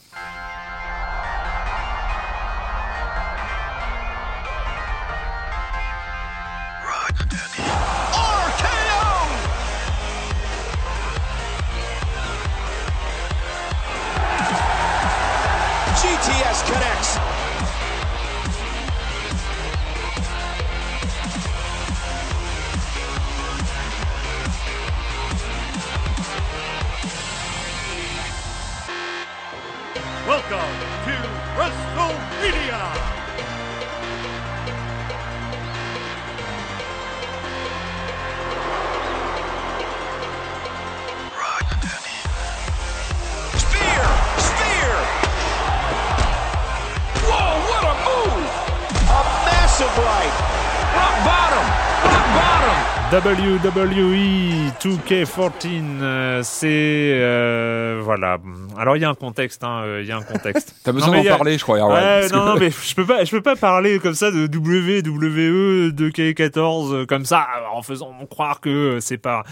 [55.19, 57.78] WWE 2K14, euh, c'est euh,
[58.09, 58.37] voilà.
[58.77, 60.75] Alors il y a un contexte, hein, euh, il y a un contexte.
[60.83, 61.77] T'as besoin d'en a- parler, je crois.
[61.79, 64.31] Erwan, Ouais, non, que- non, mais je peux pas, je peux pas parler comme ça
[64.31, 69.43] de WWE 2K14 euh, comme ça en faisant croire que euh, c'est pas.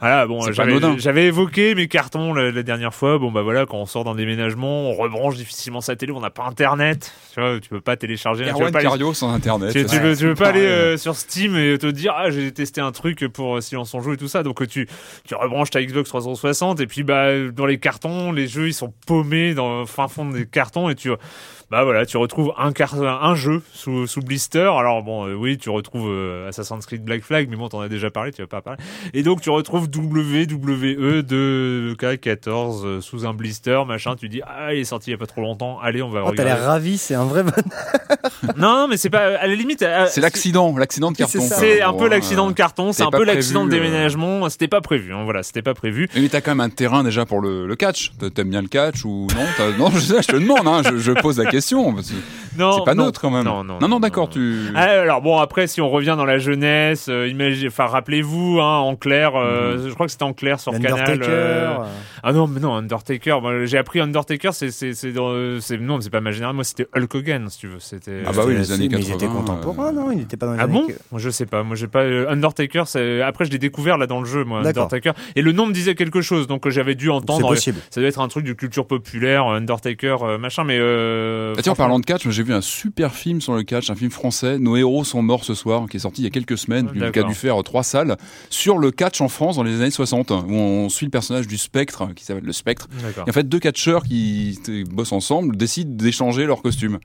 [0.00, 3.18] Voilà, bon, j'avais, évoqué mes cartons la, la dernière fois.
[3.18, 6.30] Bon, bah voilà, quand on sort d'un déménagement, on rebranche difficilement sa télé, on n'a
[6.30, 7.12] pas internet.
[7.34, 8.44] Tu vois, tu peux pas télécharger.
[8.44, 9.72] tu peux Erwan pas aller- sans internet.
[9.72, 12.30] tu, tu Ouais, veux, tu c'est pas aller euh, sur Steam et te dire ah
[12.30, 14.88] j'ai testé un truc pour euh, Silence on joue et tout ça donc euh, tu
[15.26, 17.99] tu rebranches ta Xbox 360 et puis bah dans les cartons
[18.34, 21.10] les jeux ils sont paumés dans le fin fond des cartons et tu
[21.70, 22.72] bah voilà tu retrouves un
[23.04, 27.22] un jeu sous, sous blister alors bon euh, oui tu retrouves euh, Assassin's Creed Black
[27.22, 28.82] Flag mais bon t'en as déjà parlé tu vas pas parler
[29.14, 34.74] et donc tu retrouves WWE de K14 euh, sous un blister machin tu dis ah
[34.74, 36.62] il est sorti il y a pas trop longtemps allez on va Oh, t'as l'air
[36.62, 37.52] ravi, c'est un vrai bon.
[38.56, 41.40] non mais c'est pas à la limite euh, C'est l'accident, l'accident de carton.
[41.40, 43.72] c'est un peu l'accident de carton, c'est un peu l'accident de euh.
[43.72, 46.08] déménagement, c'était pas prévu, hein, voilà, c'était pas prévu.
[46.14, 47.76] Mais t'as quand même un terrain déjà pour le, le
[48.34, 51.38] T'aimes bien le catch ou non Non, je, je te demande, hein, je, je pose
[51.38, 51.92] la question.
[51.92, 52.14] parce que
[52.60, 53.44] Non, C'est pas non, neutre quand même.
[53.44, 54.56] Non, non, non, d'accord, tu.
[54.74, 58.78] Ah, alors bon, après, si on revient dans la jeunesse, euh, imaginez, enfin, rappelez-vous, hein,
[58.78, 61.20] en clair, euh, je crois que c'était en clair sur Canal.
[61.22, 61.76] Euh,
[62.22, 63.40] Ah non, mais non, Undertaker.
[63.40, 66.54] moi, J'ai appris Undertaker, c'est, c'est, c'est, dans, c'est, non, c'est pas ma génération.
[66.54, 67.78] Moi, c'était Hulk Hogan, si tu veux.
[67.80, 68.22] C'était.
[68.26, 70.46] Ah bah oui, les années mais ils étaient 80, contemporains, euh, non Il était pas
[70.46, 70.86] dans les Ah années bon?
[70.86, 71.62] que- Moi, Je sais pas.
[71.62, 72.02] Moi, j'ai pas.
[72.04, 74.84] Undertaker, c'est- Après, je l'ai découvert là dans le jeu, moi, D'accord.
[74.84, 75.12] Undertaker.
[75.36, 77.48] Et le nom me disait quelque chose, donc j'avais dû C'est entendre.
[77.48, 77.78] possible.
[77.90, 80.78] Ça doit être un truc de culture populaire, Undertaker, machin, mais.
[80.78, 83.62] Euh, Ah, tiens, en parlant de catch, moi, j'ai vu un super film sur le
[83.62, 86.28] catch, un film français, Nos héros sont morts ce soir, qui est sorti il y
[86.28, 88.16] a quelques semaines, qui a dû faire trois salles,
[88.48, 91.58] sur le catch en France dans les années 60, où on suit le personnage du
[91.58, 92.88] Spectre, qui s'appelle le Spectre.
[93.26, 94.58] Et en fait, deux catcheurs qui
[94.90, 96.98] bossent ensemble décident d'échanger leurs costumes.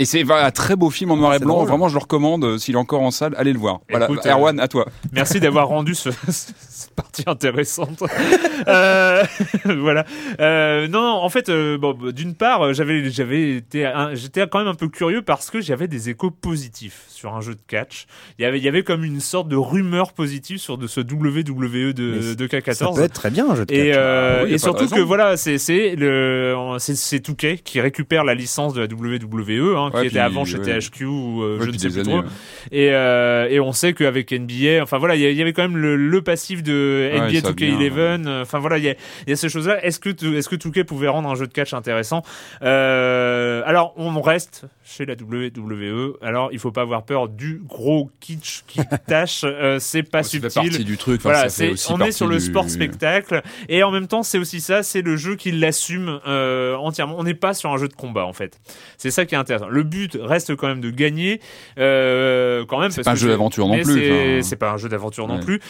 [0.00, 1.56] Et c'est un très beau film en noir et blanc.
[1.56, 1.68] drôle.
[1.68, 2.42] Vraiment, je le recommande.
[2.42, 3.80] euh, S'il est encore en salle, allez le voir.
[3.90, 4.86] Voilà, Écoute, euh, Erwan, à toi.
[5.12, 8.02] Merci d'avoir rendu ce, cette partie intéressante.
[8.68, 9.24] Euh,
[9.64, 10.04] voilà.
[10.38, 14.88] Euh, non, en fait, bon, d'une part, j'avais, j'avais été, j'étais quand même un peu
[14.88, 18.06] curieux parce que j'avais des échos positifs sur un jeu de catch.
[18.38, 21.00] Il y avait, il y avait comme une sorte de rumeur positive sur de ce
[21.00, 22.96] WWE de, de Ça K14.
[22.96, 23.96] peut être très bien un jeu de Et, catch.
[23.98, 28.34] euh, Ah oui, et surtout que voilà, c'est c'est le c'est Touquet qui récupère la
[28.34, 30.80] licence de la WWE, hein, Ouais, qui était avant chez ouais.
[30.80, 32.20] THQ ou euh, Ouais, je ne sais plus années, trop.
[32.20, 32.26] ouais.
[32.72, 35.96] Et, euh, et on sait qu'avec NBA, enfin voilà, il y, avait quand même le,
[35.96, 37.76] le passif de NBA ça 2K11.
[37.92, 38.94] vient, euh, Enfin voilà, il y a,
[39.26, 39.84] il y a ces choses-là.
[39.84, 42.22] Est-ce que est-ce que Touquet pouvait rendre un jeu de catch intéressant?
[42.62, 46.14] Alors on reste chez la WWE.
[46.22, 49.42] Alors il faut pas avoir du gros kitsch qui tâche.
[49.44, 50.70] Euh, c'est pas Ça fait subtil.
[50.70, 51.20] partie du truc.
[51.22, 54.60] Voilà, c'est, on est sur le du- sport spectacle et en même temps c'est aussi
[54.60, 57.16] ça, c'est le jeu qui l'assume euh, entièrement.
[57.18, 58.60] On n'est pas sur un jeu de combat en fait.
[58.96, 59.68] C'est ça qui est intéressant.
[59.68, 61.40] Le but reste quand même de gagner,
[61.78, 62.90] euh, quand même.
[62.90, 65.44] C'est pas un jeu d'aventure non plus, C'est, pas un jeu d'aventure non Ouais.
[65.44, 65.60] plus,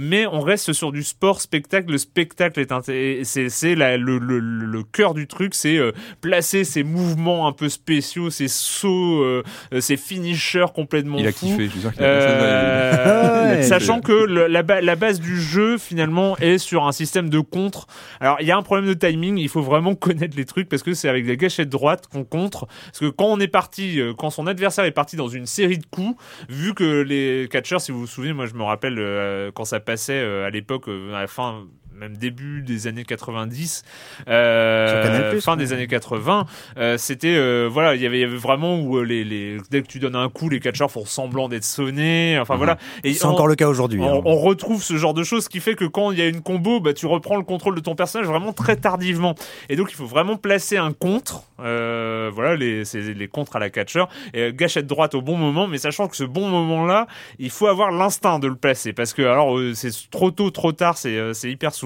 [0.00, 1.90] mais on reste sur du sport spectacle.
[1.90, 5.78] Le spectacle est inté- c'est le, le, le cœur du truc, c'est
[6.20, 9.42] placer ces mouvements un peu spéciaux, ces sauts,
[9.80, 14.96] ces finishers complètement Il a kiffé, je suis Euh, sachant que le- la, ba- la
[14.96, 17.86] base du jeu finalement est sur un système de contre.
[18.20, 20.82] Alors il y a un problème de timing, il faut vraiment connaître les trucs parce
[20.82, 22.66] que c'est avec des gâchettes droites qu'on contre.
[22.86, 25.78] Parce que quand on est parti, euh, quand son adversaire est parti dans une série
[25.78, 26.16] de coups,
[26.48, 29.80] vu que les catcheurs, si vous vous souvenez, moi je me rappelle euh, quand ça
[29.80, 31.64] passait euh, à l'époque, euh, à la fin
[31.98, 33.82] même début des années 90,
[34.28, 36.46] euh, fin des années 80,
[36.78, 39.98] euh, c'était euh, voilà, il y avait vraiment où euh, les, les dès que tu
[39.98, 42.58] donnes un coup, les catcheurs font semblant d'être sonnés, enfin Mhm.
[42.58, 42.78] voilà.
[43.04, 44.00] Et C'est on- encore le cas aujourd'hui.
[44.00, 44.22] on, hein.
[44.24, 46.80] on retrouve ce genre de choses qui fait que quand il y a une combo,
[46.80, 49.34] bah, tu reprends le contrôle de ton personnage vraiment très tardivement.
[49.68, 53.58] Et donc il faut vraiment placer un contre, euh, voilà les, c'est les contres à
[53.58, 57.06] la catcheur, et euh, gâchette droite au bon moment, mais sachant que ce bon moment-là,
[57.38, 60.96] il faut avoir l'instinct de le placer parce que alors c'est trop tôt, trop tard,
[60.98, 61.85] c'est c'est hyper souvent.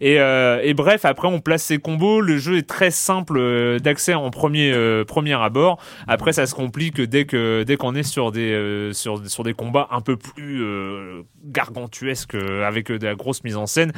[0.00, 2.20] Et, euh, et bref, après on place ses combos.
[2.20, 5.78] Le jeu est très simple euh, d'accès en premier euh, premier abord.
[6.06, 9.54] Après, ça se complique dès que dès qu'on est sur des euh, sur sur des
[9.54, 13.92] combats un peu plus euh, gargantuesques avec de la grosse mise en scène.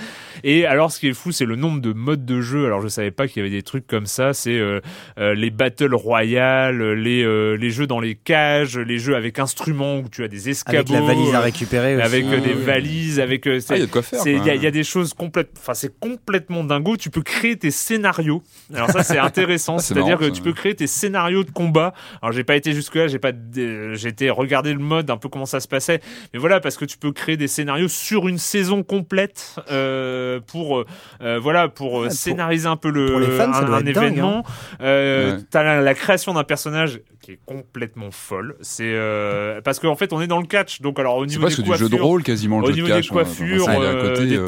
[0.44, 2.66] Et alors, ce qui est fou, c'est le nombre de modes de jeu.
[2.66, 4.32] Alors, je savais pas qu'il y avait des trucs comme ça.
[4.32, 4.80] C'est euh,
[5.18, 9.98] euh, les battles royales, les euh, les jeux dans les cages, les jeux avec instruments
[9.98, 12.04] où tu as des escabeaux, Avec la valise à récupérer aussi.
[12.04, 14.20] avec des valises, avec euh, Ah, il y a de quoi faire.
[14.20, 14.40] c'est- quoi.
[14.44, 16.96] Il y, a- il y a des choses complètes, enfin c'est complètement dingo.
[16.96, 18.42] Tu peux créer tes scénarios.
[18.74, 21.92] Alors ça c'est intéressant, Ah, c'est c'est-à-dire que tu peux créer tes scénarios de combat.
[22.22, 25.18] Alors j'ai pas été jusque là, j'ai pas, euh, j'ai été regarder le mode un
[25.18, 26.00] peu comment ça se passait,
[26.33, 30.78] mais voilà parce que tu peux créer des scénarios sur une saison complète euh, pour
[30.78, 30.87] euh,
[31.20, 34.02] euh, voilà pour euh, pour- scénariser un peu le fans, un, être dingue, hein.
[34.02, 34.44] événement.
[34.80, 35.37] Euh, Ouais.
[35.50, 38.56] T'as la, la création d'un personnage qui est complètement folle.
[38.61, 41.54] C'est euh, parce qu'en fait on est dans le catch, donc alors au niveau des
[41.54, 44.46] du jeu de coiffures, rôle quasiment le au de niveau des coiffures, des euh,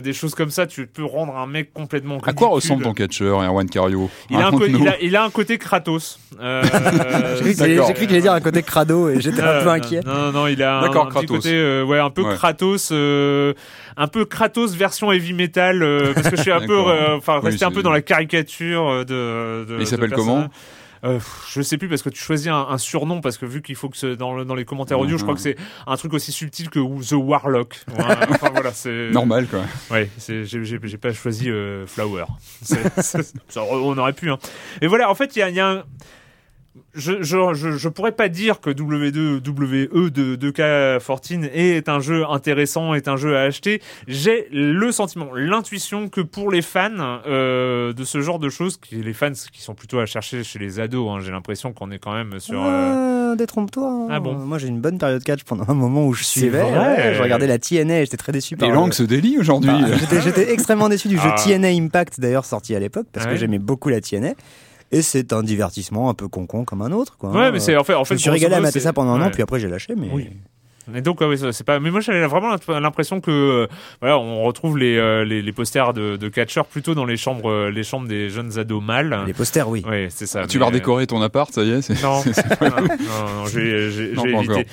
[0.00, 2.48] des choses comme ça, tu peux rendre un mec complètement À quoi ridicule.
[2.54, 6.18] ressemble ton catcheur, Erwan Cario il a, un il, a, il a un côté Kratos.
[6.40, 6.62] Euh,
[7.36, 7.88] J'ai cru qu'il allait- D'accord.
[7.88, 10.00] j'ai cru qu'il allait dire un côté crado et j'étais un euh, peu inquiet.
[10.04, 12.34] Non, non, non, il a un, petit côté, euh, ouais, un peu Ouais.
[12.34, 13.52] Kratos, euh,
[13.96, 17.38] un peu Kratos version heavy metal, euh, parce que je suis un peu, euh, enfin,
[17.42, 19.72] Oui, resté un peu dans la caricature euh, de.
[19.74, 20.48] de il s'appelle comment?
[21.04, 21.18] Euh,
[21.50, 23.88] je sais plus parce que tu choisis un, un surnom parce que vu qu'il faut
[23.88, 25.36] que ce- dans, le- dans les commentaires audio, je crois Mhm.
[25.38, 27.76] que c'est un truc aussi subtil que The Warlock.
[28.30, 29.62] Enfin voilà, c'est Normal, quoi.
[29.90, 32.24] Ouais, c'est j'ai j'ai j'ai pas choisi euh, Flower.
[32.62, 33.18] Ça,
[33.64, 34.30] on aurait pu.
[34.30, 34.38] Hein.
[34.80, 35.82] Et voilà, en fait, il y a, il y a un
[36.94, 42.24] je, je, je, je pourrais pas dire que W2, WE de 2K14 est un jeu
[42.28, 43.80] intéressant, est un jeu à acheter.
[44.08, 46.90] J'ai le sentiment, l'intuition que pour les fans
[47.26, 50.58] euh, de ce genre de choses, qui les fans qui sont plutôt à chercher chez
[50.58, 52.62] les ados, hein, j'ai l'impression qu'on est quand même sur.
[52.62, 53.88] euh, Ah, détrompe-toi.
[53.90, 54.08] hein.
[54.10, 56.60] Ah bon Moi, j'ai une bonne période catch pendant un moment où je suivais.
[56.62, 56.72] vrai.
[56.96, 59.38] ouais, je regardais la TNA et j'étais très déçu par Les le- langues se délient
[59.38, 59.70] aujourd'hui.
[59.70, 61.36] Bah, j'étais- J'étais extrêmement déçu du jeu Ah.
[61.42, 63.32] TNA Impact, d'ailleurs, sorti à l'époque, parce Ouais.
[63.32, 64.32] que j'aimais beaucoup la TNA.
[64.92, 67.16] Et c'est un divertissement un peu concon comme un autre.
[67.18, 67.50] Quoi, Ouais, hein.
[67.52, 69.22] mais c'est en fait, en Je fait, me suis régalé à mater ça pendant un
[69.26, 69.94] an, puis après j'ai lâché.
[69.96, 70.28] Mais Oui.
[70.96, 71.78] Et donc, ouais, c'est pas.
[71.78, 73.66] Mais moi, j'avais vraiment l'imp- l'impression que, euh,
[74.00, 77.48] voilà, on retrouve les, euh, les, les posters de, de catcheurs plutôt dans les chambres,
[77.48, 79.16] euh, les chambres des jeunes ados mâles.
[79.24, 79.84] Les posters, oui.
[79.88, 80.44] Ouais, c'est ça.
[80.48, 83.46] Tu mais, vas redécorer ton appart, ça y est c'est- Non, c'est- non, non, non,
[83.46, 84.66] j'ai, pas évité.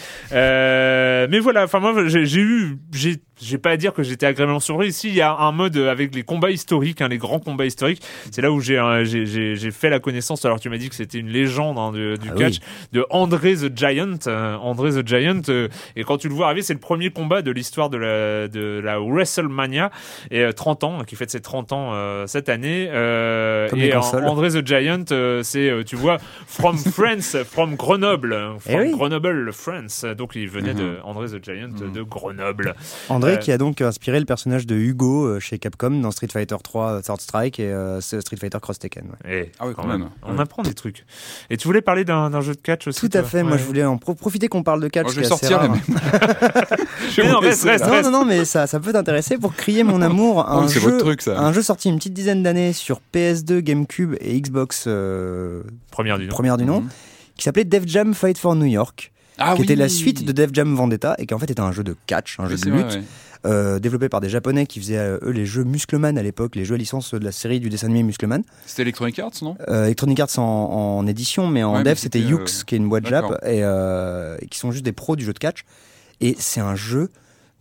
[1.29, 4.59] mais voilà, enfin moi j'ai, j'ai eu, j'ai, j'ai pas à dire que j'étais agréablement
[4.59, 4.87] surpris.
[4.89, 8.01] Ici, il y a un mode avec les combats historiques, hein, les grands combats historiques.
[8.31, 10.43] C'est là où j'ai, euh, j'ai, fait la connaissance.
[10.45, 12.59] Alors tu m'as dit que c'était une légende hein, de- du Ah catch oui.
[12.93, 14.17] de André the Giant.
[14.27, 15.41] euh, André the Giant.
[15.49, 18.47] euh, et quand tu le vois arriver, c'est le premier combat de l'histoire de la,
[18.47, 19.91] de la WrestleMania
[20.31, 22.89] et euh, 30 ans, qui fête ses 30 ans euh, cette année.
[22.91, 23.93] Euh, et.
[23.95, 28.91] André the Giant, euh, c'est, tu vois, from France, from Grenoble, Eh from oui.
[28.91, 30.05] Grenoble, France.
[30.17, 30.95] Donc il venait de Mhm.
[31.03, 32.73] André the Giant de Grenoble.
[33.09, 36.27] André Euh, qui a donc inspiré le personnage de Hugo euh, chez Capcom dans Street
[36.31, 39.05] Fighter 3 Third Strike et euh, Street Fighter Cross Tekken.
[39.25, 39.31] ouais.
[39.47, 39.99] Eh, Ah oui, quand quand même.
[40.01, 40.09] même.
[40.23, 41.05] On apprend des trucs.
[41.49, 43.57] Et tu voulais parler d'un d'un jeu de catch aussi Tout à fait, moi Ouais.
[43.59, 45.07] je voulais en pro- profiter qu'on parle de catch.
[45.09, 45.79] Oh, je vais sortir les mêmes.
[47.17, 47.85] Mais non, reste, reste.
[47.87, 50.67] Non, non, non, mais ça, ça peut t'intéresser pour crier mon amour à Oh, un,
[50.67, 51.39] c'est jeu, votre truc, ça.
[51.39, 56.25] un jeu sorti une petite dizaine d'années sur PS2, GameCube et Xbox euh, Première du
[56.25, 56.29] nom.
[56.31, 56.89] première du nom, Mhm.
[57.35, 59.63] qui s'appelait Def Jam Fight for New York, Ah qui oui.
[59.65, 61.95] était la suite de Def Jam Vendetta et qui en fait était un jeu de
[62.05, 63.01] catch, un jeu de vrai, lutte, ouais.
[63.45, 66.65] euh, développé par des Japonais qui faisaient euh, eux les jeux Muscleman à l'époque, les
[66.65, 68.43] jeux à licence de la série du dessin animé Muscleman.
[68.65, 69.55] C'était Electronic Arts, non?
[69.69, 72.89] Euh, Electronic Arts en, en édition, mais en Ouais, dev c'était Yux, qui est une
[72.89, 73.63] boîte Jap, et,
[74.49, 75.63] qui sont juste des pros du jeu de catch.
[76.21, 77.09] Et c'est un jeu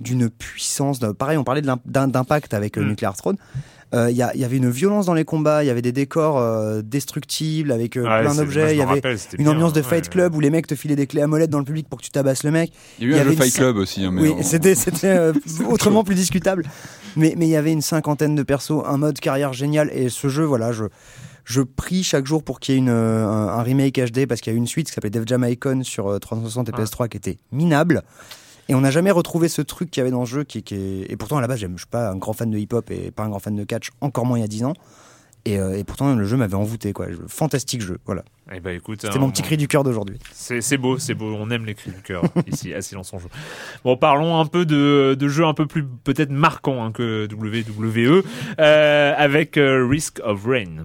[0.00, 1.00] d'une puissance.
[1.18, 2.88] pareil, on parlait d'impact avec Mm.
[2.88, 3.36] Nuclear Throne.
[3.94, 5.92] Euh, Il y, il y avait une violence dans les combats, il y avait des
[5.92, 9.53] décors euh, destructibles avec euh, Ouais, plein d'objets, je il y avait rappelle, une bien,
[9.55, 9.87] ambiance de ouais.
[9.87, 11.98] Fight Club où les mecs te filaient des clés à molette dans le public pour
[11.98, 12.70] que tu tabasses le mec.
[12.98, 14.05] Il y a eu y un jeu avait une Fight Club aussi.
[14.05, 14.74] hein, mais Oui, on- c'était
[15.05, 15.33] euh,
[15.70, 16.64] autrement plus discutable.
[17.16, 20.29] Mais mais il y avait une cinquantaine de persos, un mode carrière génial et ce
[20.29, 20.85] jeu, voilà, je
[21.44, 24.42] je prie chaque jour pour qu'il y ait une, euh, un, un remake HD parce
[24.42, 26.72] qu'il y a eu une suite qui s'appelait Def Jam Icon sur euh, 360 et
[26.77, 26.83] Ah.
[26.83, 28.03] PS3 qui était minable.
[28.68, 30.74] Et on n'a jamais retrouvé ce truc qu'il y avait dans le jeu qui, qui
[30.74, 31.11] est...
[31.11, 33.24] Et pourtant, à la base, je suis pas un grand fan de hip-hop et pas
[33.24, 34.74] un grand fan de catch, encore moins il y a 10 ans.
[35.44, 36.92] Et, euh, et pourtant, le jeu m'avait envoûté.
[36.92, 37.07] Quoi.
[37.28, 37.98] Fantastique jeu.
[38.04, 38.22] Voilà.
[38.52, 40.18] Eh ben, écoute, C'était hein, mon petit on- cri du cœur d'aujourd'hui.
[40.33, 41.35] C'est beau, c'est beau.
[41.38, 43.28] On aime les cris du cœur ici à Silence on joue.
[43.85, 48.22] Bon, parlons un peu de, de jeux un peu plus peut-être marquants hein, que WWE
[48.59, 50.85] euh, avec euh, Risk of Rain.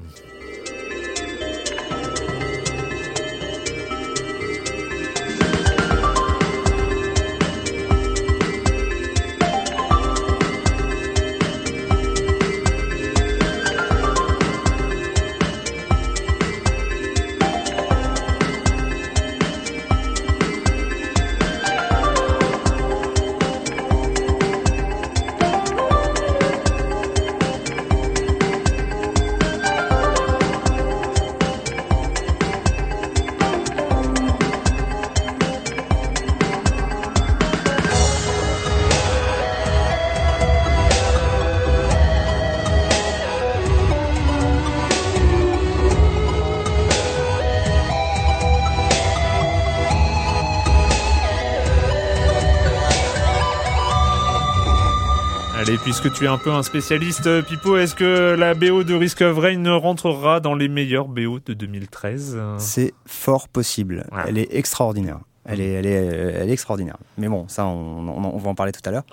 [56.03, 59.21] Puisque tu es un peu un spécialiste, euh, Pipo, est-ce que la BO de Risk
[59.21, 64.05] of Rain rentrera dans les meilleures BO de 2013 euh C'est fort possible.
[64.11, 64.23] Ouais.
[64.27, 65.19] Elle est extraordinaire.
[65.45, 66.97] Elle est, elle, est, elle est extraordinaire.
[67.17, 69.05] Mais bon, ça, on, on- on va en parler tout à l'heure.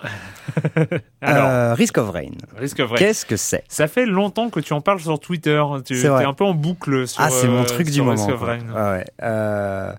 [1.21, 2.31] Alors, Euh, Risk of Rain.
[2.57, 2.97] Risk of Rain.
[2.97, 3.63] Qu'est-ce que c'est?
[3.69, 5.63] Ça fait longtemps que tu en parles sur Twitter.
[5.85, 8.15] Tu es un peu en boucle sur Ah, c'est mon euh, truc du moment.
[8.25, 8.41] Risk of.
[8.41, 8.59] Rain.
[8.75, 9.05] Ah ouais.
[9.23, 9.93] Euh,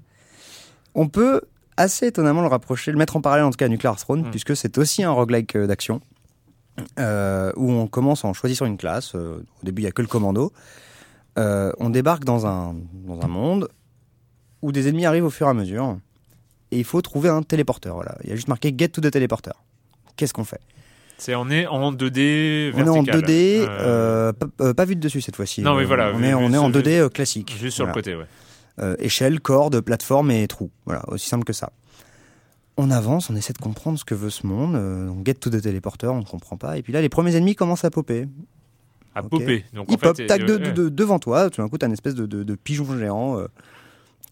[0.95, 1.41] on peut
[1.79, 4.31] assez étonnamment le rapprocher, le mettre en parallèle en tout cas à Nuclear Throne, Mm.
[4.31, 6.03] puisque c'est aussi un roguelike euh, d'action,
[6.99, 9.15] euh, où on commence en choisissant une classe.
[9.15, 10.53] euh, au début, il n'y a que le commando.
[11.39, 12.75] Euh, on débarque dans un,
[13.07, 13.69] dans un monde
[14.61, 15.99] où des ennemis arrivent au fur et à mesure,
[16.71, 17.95] et il faut trouver un téléporteur.
[17.95, 18.17] Voilà.
[18.25, 19.63] Il y a juste marqué Get to the téléporteur.
[20.17, 20.61] Qu'est-ce qu'on fait?
[21.19, 23.21] C'est on est en 2D On est en vertical.
[23.23, 25.63] 2D, Euh, euh, pas, pas vu de dessus cette fois-ci.
[25.63, 27.55] Non, mais voilà, On vu- est, on vu est en ce- 2D euh, classique.
[27.59, 28.27] Juste sur le côté, ouais.
[28.99, 30.71] Échelle, corde, plateforme et trou.
[30.87, 31.71] Voilà, aussi simple que ça.
[32.79, 34.75] On avance, on essaie de comprendre ce que veut ce monde.
[34.77, 36.79] euh, on get to the téléporteur, on ne comprend pas.
[36.79, 38.27] Et puis là, les premiers ennemis commencent à popper.
[39.15, 39.29] À Ok.
[39.31, 39.65] popper.
[39.75, 40.59] Donc, Ils en pop, tac, de- ouais.
[40.59, 41.51] de- de- devant toi.
[41.51, 43.47] Tout d'un coup, t'as une espèce de, pigeon géant euh,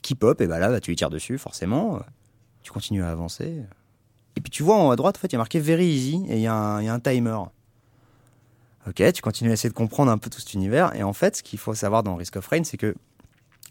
[0.03, 0.40] qui pop.
[0.40, 1.96] Et bah là, bah, tu lui tires dessus, forcément.
[1.96, 2.00] euh,
[2.62, 3.62] tu continues à avancer.
[4.37, 5.87] Et puis tu vois en haut à droite, en fait, il y a marqué Very
[5.87, 6.55] Easy et y, il y a
[6.94, 7.38] un timer.
[8.88, 10.94] Ok, tu continues à essayer de comprendre un peu tout cet univers.
[10.96, 12.94] Et en fait, ce qu'il faut savoir dans Risk of Rain, c'est que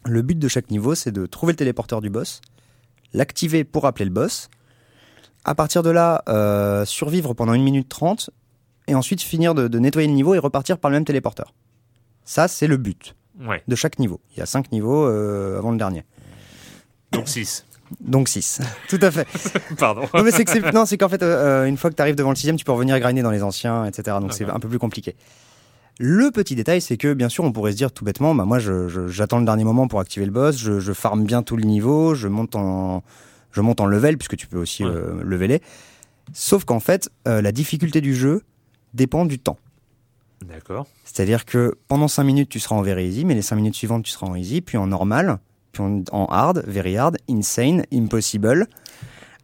[0.06, 2.40] le but de chaque niveau, c'est de trouver le téléporteur du boss,
[3.12, 4.48] l'activer pour appeler le boss.
[5.44, 8.30] À partir de là, euh, survivre pendant 1 minute 30
[8.88, 11.54] et ensuite finir de, de nettoyer le niveau et repartir par le même téléporteur.
[12.24, 14.20] Ça, c'est le but Ouais, de chaque niveau.
[14.36, 16.04] Il y a 5 niveaux euh, avant le dernier.
[17.12, 17.64] donc 6.
[18.00, 18.60] Donc 6.
[18.88, 19.26] Tout à fait.
[19.78, 20.02] Pardon.
[20.12, 22.36] non, mais c'est non, c'est qu'en fait, euh, une fois que tu arrives devant le
[22.36, 24.18] sixième, tu peux revenir grinder dans les anciens, etc.
[24.20, 25.16] Donc c'est un peu plus compliqué.
[25.98, 28.58] Le petit détail, c'est que bien sûr, on pourrait se dire tout bêtement, bah moi,
[28.58, 31.56] je- je- j'attends le dernier moment pour activer le boss, je, je farme bien tout
[31.56, 33.02] le niveau, je monte en,
[33.52, 34.90] je monte en level puisque tu peux aussi Ouais.
[34.90, 35.60] euh, leveler.
[36.32, 38.42] Sauf qu'en fait, euh, la difficulté du jeu
[38.94, 39.58] dépend du temps.
[40.44, 40.86] D'accord.
[41.04, 44.04] C'est-à-dire que pendant 5 minutes, tu seras en very easy, mais les 5 minutes suivantes,
[44.04, 45.38] tu seras en easy, puis en normal,
[45.72, 48.66] puis en, hard, very hard, insane, impossible,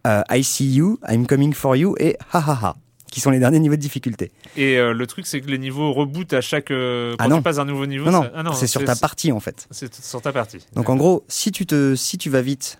[0.07, 2.77] euh, I see you, I'm coming for you et ha ha ha,
[3.11, 4.33] qui sont les derniers niveaux de difficulté.
[4.57, 6.71] Et euh, le truc, c'est que les niveaux rebootent à chaque.
[6.71, 7.37] euh, quand Ah non.
[7.39, 8.07] tu passes un nouveau niveau.
[8.07, 9.67] Non, non, ça- ah c'est sur ta partie en fait.
[9.71, 10.65] C'est sur ta partie.
[10.75, 12.79] Donc en gros, si tu, te, si tu vas vite,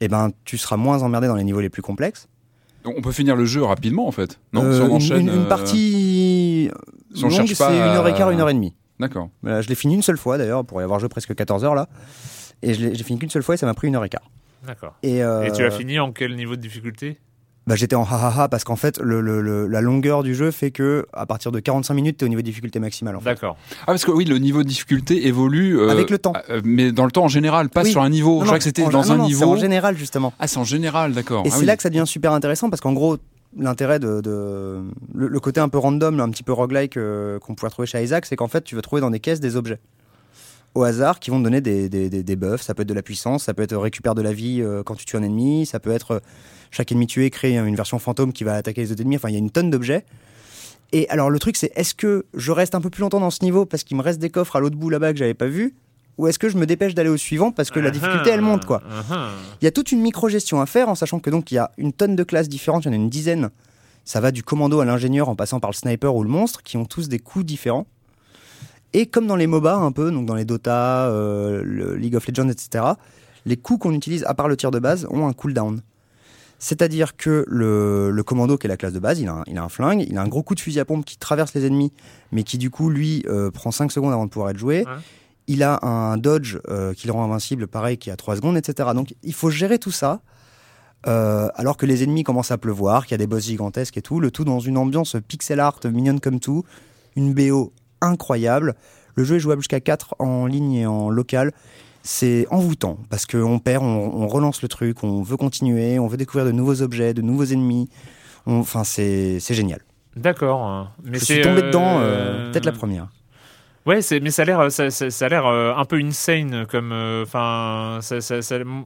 [0.00, 2.28] eh ben, tu seras moins emmerdé dans les niveaux les plus complexes.
[2.84, 4.38] Donc on peut finir le jeu rapidement en fait.
[4.52, 5.20] Non, Euh, si on une- enchaîne.
[5.22, 6.70] une, une euh, partie
[7.14, 8.74] si on longue, c'est pas une heure et quart, une heure et demie.
[9.00, 9.28] D'accord.
[9.42, 11.74] Voilà, je l'ai fini une seule fois d'ailleurs, pour y avoir joué presque 14 heures
[11.74, 11.88] là.
[12.62, 14.08] Et je l'ai j'ai fini qu'une seule fois et ça m'a pris une heure et
[14.08, 14.30] quart.
[14.66, 14.94] D'accord.
[15.02, 17.18] Et, euh, Et tu as fini en quel niveau de difficulté?
[17.66, 20.70] Bah, J'étais en ha-ha-ha parce qu'en fait, le, le- le- la longueur du jeu fait
[20.70, 23.16] que à partir de 45 minutes, tu es au niveau de difficulté maximale.
[23.16, 23.30] En fait.
[23.30, 23.56] D'accord.
[23.82, 25.78] Ah parce que oui, le niveau de difficulté évolue.
[25.78, 26.32] euh, Avec le temps.
[26.50, 27.90] euh, mais dans le temps en général, pas Oui.
[27.90, 28.34] sur un niveau.
[28.34, 29.44] Non, je non, crois que c'était dans non, un non, c'est niveau.
[29.52, 30.32] en général, justement.
[30.38, 31.44] Ah, c'est en général, d'accord.
[31.44, 31.66] Et Ah c'est oui.
[31.66, 33.16] là que ça devient super intéressant parce qu'en gros,
[33.58, 34.82] l'intérêt de, de-
[35.14, 38.02] le, le côté un peu random, un petit peu roguelike euh, qu'on pourrait trouver chez
[38.02, 39.78] Isaac, c'est qu'en fait, tu vas trouver dans des caisses des objets
[40.76, 42.60] au hasard qui vont te donner des, des, des, des buffs.
[42.60, 44.94] Ça peut être de la puissance, ça peut être récupère de la vie euh, quand
[44.94, 46.20] tu tues un ennemi, ça peut être euh,
[46.70, 49.16] chaque ennemi tué crée une version fantôme qui va attaquer les autres ennemis.
[49.16, 50.04] Enfin, il y a une tonne d'objets.
[50.92, 53.42] Et alors, le truc, c'est est-ce que je reste un peu plus longtemps dans ce
[53.42, 55.74] niveau parce qu'il me reste des coffres à l'autre bout là-bas que j'avais pas vu
[56.18, 58.64] ou est-ce que je me dépêche d'aller au suivant parce que la difficulté elle monte
[58.64, 58.82] quoi?
[59.60, 61.70] Il y a toute une micro-gestion à faire en sachant que donc il y a
[61.76, 63.50] une tonne de classes différentes, il y en a une dizaine.
[64.04, 66.78] Ça va du commando à l'ingénieur en passant par le sniper ou le monstre qui
[66.78, 67.86] ont tous des coups différents.
[68.92, 72.26] Et comme dans les MOBA un peu, donc dans les Dota, euh, le League of
[72.26, 72.84] Legends, etc.,
[73.44, 75.80] les coups qu'on utilise à part le tir de base ont un cooldown.
[76.58, 79.58] C'est-à-dire que le, le commando, qui est la classe de base, il a, un, il
[79.58, 81.66] a un flingue, il a un gros coup de fusil à pompe qui traverse les
[81.66, 81.92] ennemis,
[82.32, 84.84] mais qui du coup, lui, euh, prend 5 secondes avant de pouvoir être joué.
[84.86, 84.92] Ouais.
[85.48, 88.90] Il a un dodge euh, qui le rend invincible, pareil, qui a 3 secondes, etc.
[88.94, 90.22] Donc il faut gérer tout ça,
[91.06, 94.02] euh, alors que les ennemis commencent à pleuvoir, qu'il y a des boss gigantesques et
[94.02, 96.64] tout, le tout dans une ambiance pixel art, mignonne comme tout,
[97.14, 98.74] une BO incroyable.
[99.14, 101.52] Le jeu est jouable jusqu'à 4 en ligne et en local.
[102.02, 106.16] C'est envoûtant parce qu'on perd, on, on relance le truc, on veut continuer, on veut
[106.16, 107.88] découvrir de nouveaux objets, de nouveaux ennemis.
[108.46, 109.80] Enfin, c'est génial.
[110.14, 110.90] D'accord.
[111.04, 113.08] Mais Je suis tombé euh, dedans, euh, peut-être la première.
[113.86, 116.66] Ouais, c'est, mais ça a l'air, ça, ça- ça a l'air euh, un peu insane
[116.70, 116.92] comme,
[117.22, 118.00] enfin,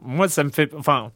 [0.03, 1.11] moi ça me fait, enfin,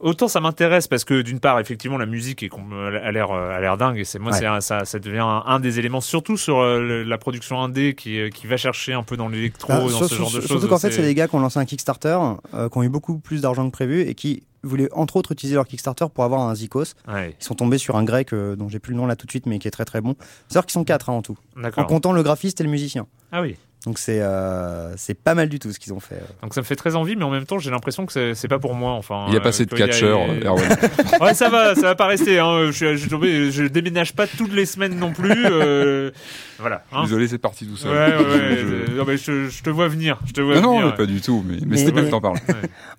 [0.00, 3.60] autant ça m'intéresse parce que d'une part effectivement la musique est, a l'air, euh, a
[3.60, 4.38] l'air dingue et c'est moi Ouais.
[4.38, 7.94] c'est un- ça, ça devient un, un des éléments surtout sur euh, la production indé
[7.94, 10.40] qui, euh, qui va chercher un peu dans l'électro, Ah, dans sur- ce genre de
[10.40, 10.46] choses.
[10.46, 12.18] Surtout qu'en fait, c'est des gars qui ont lancé un Kickstarter,
[12.54, 15.54] euh, qui ont eu beaucoup plus d'argent que prévu et qui voulaient entre autres utiliser
[15.54, 16.94] leur Kickstarter pour avoir un Zikos.
[17.08, 19.26] Ouais, Ils sont tombés sur un grec euh, dont j'ai plus le nom là tout
[19.26, 20.16] de suite, mais qui est très très bon.
[20.48, 21.36] C'est-à-dire qu'ils sont quatre hein, en tout,
[21.76, 23.06] en comptant le graphiste et le musicien.
[23.32, 23.56] Ah oui.
[23.86, 26.16] Donc c'est euh, c'est pas mal du tout ce qu'ils ont fait.
[26.16, 26.42] euh.
[26.42, 28.58] Donc ça me fait très envie, mais en même temps j'ai l'impression que c'est, pas
[28.58, 28.90] pour moi.
[28.92, 30.54] Enfin, Il n'y a euh, pas assez de qu'il y a-.
[31.20, 32.40] Ouais, ça va, ça va pas rester.
[32.40, 32.66] Hein.
[32.66, 35.32] Je, suis, je, tombé, je déménage pas toutes les semaines non plus.
[35.46, 36.10] euh,
[36.58, 36.82] voilà.
[36.92, 37.04] hein.
[37.04, 37.92] Désolé, c'est parti tout seul.
[37.92, 38.56] ouais, ouais.
[38.58, 40.18] Je- Non, mais je, je te vois venir.
[40.26, 40.86] Je te vois Non, non, venir.
[40.86, 41.44] mais pas du tout.
[41.46, 42.38] Mais, mais, Mais- c'était bien mais- que t'en parles.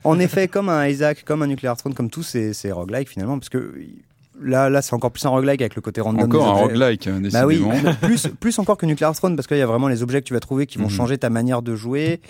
[0.05, 3.37] En effet, comme un Isaac, comme un Nuclear Throne, comme tout, c'est c'est roguelike finalement,
[3.37, 3.73] parce que
[4.41, 6.23] là, là c'est encore plus un roguelike avec le côté random.
[6.25, 7.93] Encore des un roguelike, hein, Bah oui, décidément.
[8.01, 10.33] plus, plus encore que Nuclear Throne parce qu'il y a vraiment les objets que tu
[10.33, 10.89] vas trouver qui vont Mhm.
[10.91, 12.21] changer ta manière de jouer,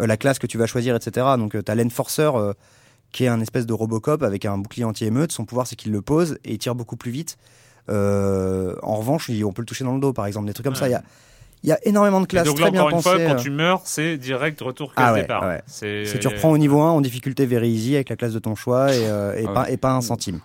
[0.00, 1.26] euh, la classe que tu vas choisir, etc.
[1.38, 2.52] Donc tu as l'Enforcer euh,
[3.12, 5.30] qui est un espèce de Robocop avec un bouclier anti-émeute.
[5.32, 7.36] Son pouvoir c'est qu'il le pose et il tire beaucoup plus vite.
[7.90, 10.64] Euh, en revanche, il- on peut le toucher dans le dos par exemple, des trucs
[10.64, 10.88] comme ça.
[10.88, 11.02] Il y a,
[11.62, 13.16] il y a énormément de Et classes donc là, très bien encore une pensées.
[13.24, 13.42] fois, quand euh.
[13.42, 15.44] tu meurs, c'est direct retour case Ah ouais, départ.
[15.46, 15.62] ouais.
[15.66, 18.38] C'est, Si tu reprends au niveau 1 en difficulté very easy avec la classe de
[18.38, 20.40] ton choix et, euh, et Ah pas, et pas un centime.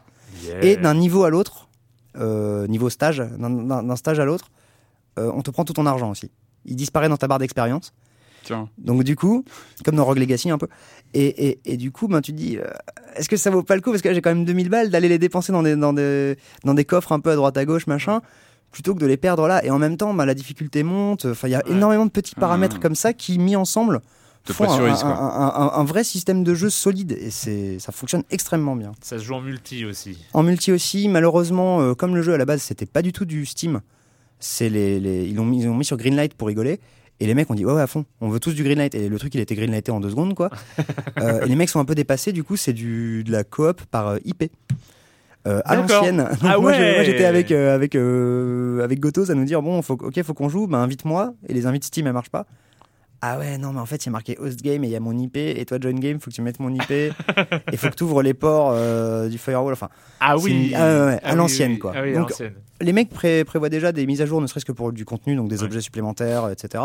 [0.45, 0.63] Yeah.
[0.65, 1.67] Et d'un niveau à l'autre,
[2.17, 4.49] euh, niveau stage, d'un- stage à l'autre,
[5.17, 6.31] euh, on te prend tout ton argent aussi.
[6.65, 7.93] Il disparaît dans ta barre d'expérience.
[8.79, 9.43] Donc du coup,
[9.85, 10.67] comme dans Rogue Legacy un peu.
[11.13, 12.63] Et, et, et du coup, ben, tu te dis, euh,
[13.15, 13.91] est-ce que ça vaut pas le coup?
[13.91, 16.73] Parce que j'ai quand même 2000 balles d'aller les dépenser dans des, dans, des, dans
[16.73, 18.21] des coffres un peu à droite à gauche, machin,
[18.71, 19.63] plutôt que de les perdre là.
[19.63, 21.25] Et en même temps, ben, la difficulté monte.
[21.25, 21.71] Enfin, il y a Ouais.
[21.73, 22.39] énormément de petits Ah.
[22.39, 24.01] paramètres comme ça qui, mis ensemble,
[24.49, 25.17] Te font un, pressurise, un- quoi.
[25.17, 27.11] un- un- un vrai système de jeu solide.
[27.21, 28.91] Et c'est, ça fonctionne extrêmement bien.
[29.01, 30.17] Ça se joue en multi aussi.
[30.33, 33.25] En multi aussi, malheureusement, euh, comme le jeu à la base, c'était pas du tout
[33.25, 33.81] du Steam.
[34.39, 36.79] C'est les, les- ils l'ont mis, sur Greenlight pour rigoler.
[37.21, 38.95] Et les mecs ont dit ouais, ouais à fond, on veut tous du Greenlight.
[38.95, 40.49] Et le truc il a été Greenlighté en deux secondes quoi.
[41.19, 42.31] Euh, et les mecs sont un peu dépassés.
[42.31, 44.49] Du coup c'est du de la coop par euh, IP.
[45.47, 46.29] Euh, à l'ancienne.
[46.43, 47.01] Ah moi, ouais.
[47.05, 50.47] j'étais avec euh, avec euh, avec Gotos à nous dire bon faut ok faut qu'on
[50.49, 52.45] joue, bah invite-moi et les invites Steam elles marchent pas.
[53.21, 54.95] Ah ouais, non, mais en fait, il y a marqué host game et il y
[54.95, 55.35] a mon IP.
[55.35, 56.89] Et toi, join game, faut que tu mettes mon IP.
[57.71, 59.73] et faut que tu ouvres les ports euh, du firewall.
[59.73, 59.89] Enfin,
[60.21, 61.93] Ah C'est une- ah ouais, ouais, à oui, l'ancienne, oui, quoi.
[61.95, 62.31] Ah oui, Donc,
[62.79, 65.35] les mecs pré- prévoient déjà des mises à jour, ne serait-ce que pour du contenu,
[65.35, 65.63] donc des Ouais.
[65.65, 66.83] objets supplémentaires, etc.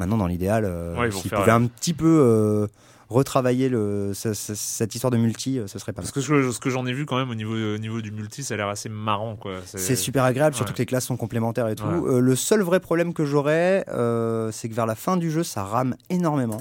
[0.00, 2.66] Maintenant, dans l'idéal, euh, s'ils pouvaient un petit peu euh,
[3.14, 6.10] retravailler le, ce- ce- cette histoire de multi, euh, ce serait pas mal.
[6.10, 8.10] Parce que ce, ce que j'en ai vu quand même au niveau, au niveau du
[8.10, 9.36] multi, ça a l'air assez marrant.
[9.36, 9.58] quoi.
[9.64, 10.74] C'est super agréable, surtout ouais.
[10.74, 11.84] que les classes sont complémentaires et tout.
[11.84, 12.14] Ouais.
[12.16, 15.42] Euh, le seul vrai problème que j'aurais, euh, c'est que vers la fin du jeu,
[15.44, 16.60] ça rame énormément.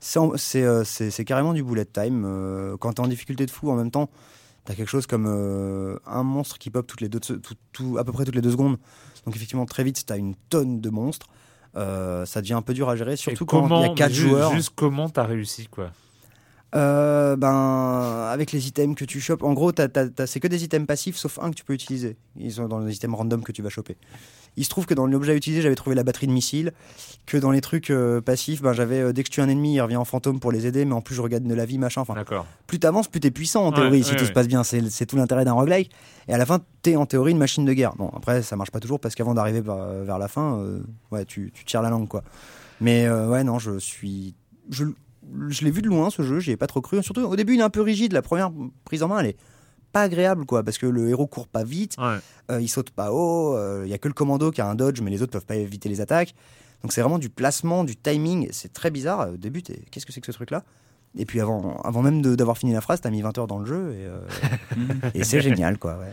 [0.00, 2.26] C'est en- C'est c'est- c'est carrément du bullet time.
[2.80, 4.08] Quand t'es en difficulté de fou, en même temps,
[4.64, 7.40] t'as quelque chose comme euh, un monstre qui pop toutes les deux, tout-
[7.72, 8.78] tout- à peu près toutes les deux secondes.
[9.26, 11.26] Donc effectivement, très vite, t'as une tonne de monstres.
[11.76, 14.28] Euh, ça devient un peu dur à gérer, surtout quand il y a quatre ju-
[14.28, 14.52] joueurs.
[14.52, 15.92] Juste comment t'as réussi quoi?
[16.74, 19.72] Euh, ben, avec les items que tu chopes, en gros,
[20.26, 22.16] c'est que des items passifs, sauf un que tu peux utiliser.
[22.36, 23.96] Ils sont dans les items random que tu vas choper.
[24.60, 26.72] Il se trouve que dans l'objet à utiliser, j'avais trouvé la batterie de missile.
[27.24, 29.76] Que dans les trucs euh, passifs, ben, j'avais euh, dès que je tue un ennemi,
[29.76, 31.78] il revient en fantôme pour les aider, mais en plus je regarde de la vie,
[31.78, 32.02] machin.
[32.02, 32.14] Enfin,
[32.66, 34.62] plus t'avances, plus t'es puissant en Ouais, théorie, si ouais, tout se passe bien.
[34.62, 35.90] C'est tout l'intérêt d'un roguelike.
[36.28, 37.94] Et à la fin, t'es en théorie une machine de guerre.
[37.96, 40.80] Bon, après, ça marche pas toujours parce qu'avant d'arriver vers, vers la fin, euh,
[41.10, 42.22] ouais, tu, tu tires la langue, quoi.
[42.82, 44.34] Mais euh, ouais, non, je suis.
[44.68, 44.84] Je,
[45.48, 47.02] je l'ai vu de loin ce jeu, j'y ai pas trop cru.
[47.02, 48.12] Surtout au début, il est un peu rigide.
[48.12, 48.50] La première
[48.84, 49.36] prise en main, elle est
[49.92, 52.18] pas agréable, quoi, parce que le héros court pas vite, Ouais.
[52.50, 53.56] euh, il saute pas haut.
[53.84, 55.56] Il y a que le commando qui a un dodge, mais les autres peuvent pas
[55.56, 56.34] éviter les attaques.
[56.82, 58.48] Donc c'est vraiment du placement, du timing.
[58.52, 59.28] C'est très bizarre.
[59.34, 60.62] Au début, t'es, qu'est-ce que c'est que ce truc-là?
[61.18, 63.58] Et puis avant, avant même de- d'avoir fini la phrase, t'as mis 20 heures dans
[63.58, 64.20] le jeu et, euh,
[65.14, 65.98] et c'est génial, quoi.
[65.98, 66.12] ouais.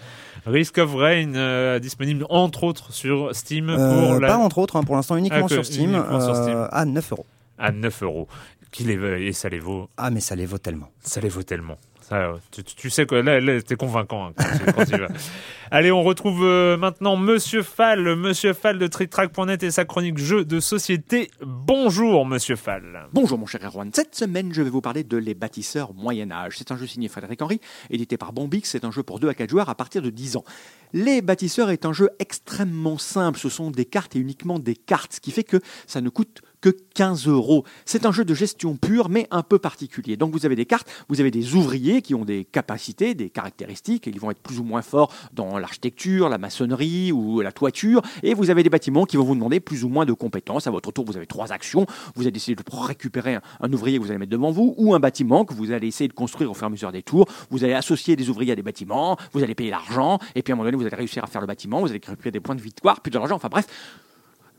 [0.51, 4.27] Risk of Rain euh, disponible entre autres sur Steam Euh, pour la...
[4.27, 6.55] Pas entre autres, hein, pour l'instant uniquement Ah, sur Steam, uniquement sur Steam.
[6.57, 7.25] euh, à 9 euros.
[7.59, 8.27] à 9 euros.
[8.71, 10.89] Qui les veut et ça les vaut, Ah, mais ça les vaut tellement.
[11.01, 11.77] ça les vaut tellement.
[12.07, 14.85] Ça, euh, tu, tu- tu sais que là, là t'es convaincant hein, quand, tu, quand
[14.85, 15.07] tu vas.
[15.71, 20.45] Allez, on retrouve euh, maintenant Monsieur Fall, Monsieur Fall de TrickTrack.net et sa chronique jeux
[20.45, 21.29] de société.
[21.41, 23.09] Bonjour, Monsieur Fall.
[23.11, 23.89] Bonjour mon cher Erwan.
[23.93, 26.53] Cette semaine, je vais vous parler de Les Bâtisseurs Moyen Âge.
[26.57, 28.69] C'est un jeu signé Frédéric Henry, édité par Bombix.
[28.69, 30.45] C'est un jeu pour 2 à 4 joueurs à partir de 10 ans.
[30.93, 33.37] Les Bâtisseurs est un jeu extrêmement simple.
[33.37, 36.41] Ce sont des cartes et uniquement des cartes, ce qui fait que ça ne coûte
[36.71, 37.63] que 15 euros.
[37.85, 40.17] C'est un jeu de gestion pure, mais un peu particulier.
[40.17, 44.07] Donc vous avez des cartes, vous avez des ouvriers qui ont des capacités, des caractéristiques,
[44.07, 48.01] et ils vont être plus ou moins forts dans l'architecture, la maçonnerie ou la toiture,
[48.23, 50.67] et vous avez des bâtiments qui vont vous demander plus ou moins de compétences.
[50.67, 51.85] À votre tour, vous avez trois actions.
[52.15, 54.95] Vous allez décider de récupérer un, un ouvrier que vous allez mettre devant vous, ou
[54.95, 57.27] un bâtiment que vous allez essayer de construire au fur et à mesure des tours.
[57.51, 60.55] Vous allez associer des ouvriers à des bâtiments, vous allez payer l'argent, et puis à
[60.55, 62.55] un moment donné, vous allez réussir à faire le bâtiment, vous allez récupérer des points
[62.55, 63.67] de victoire, plus de l'argent, enfin bref.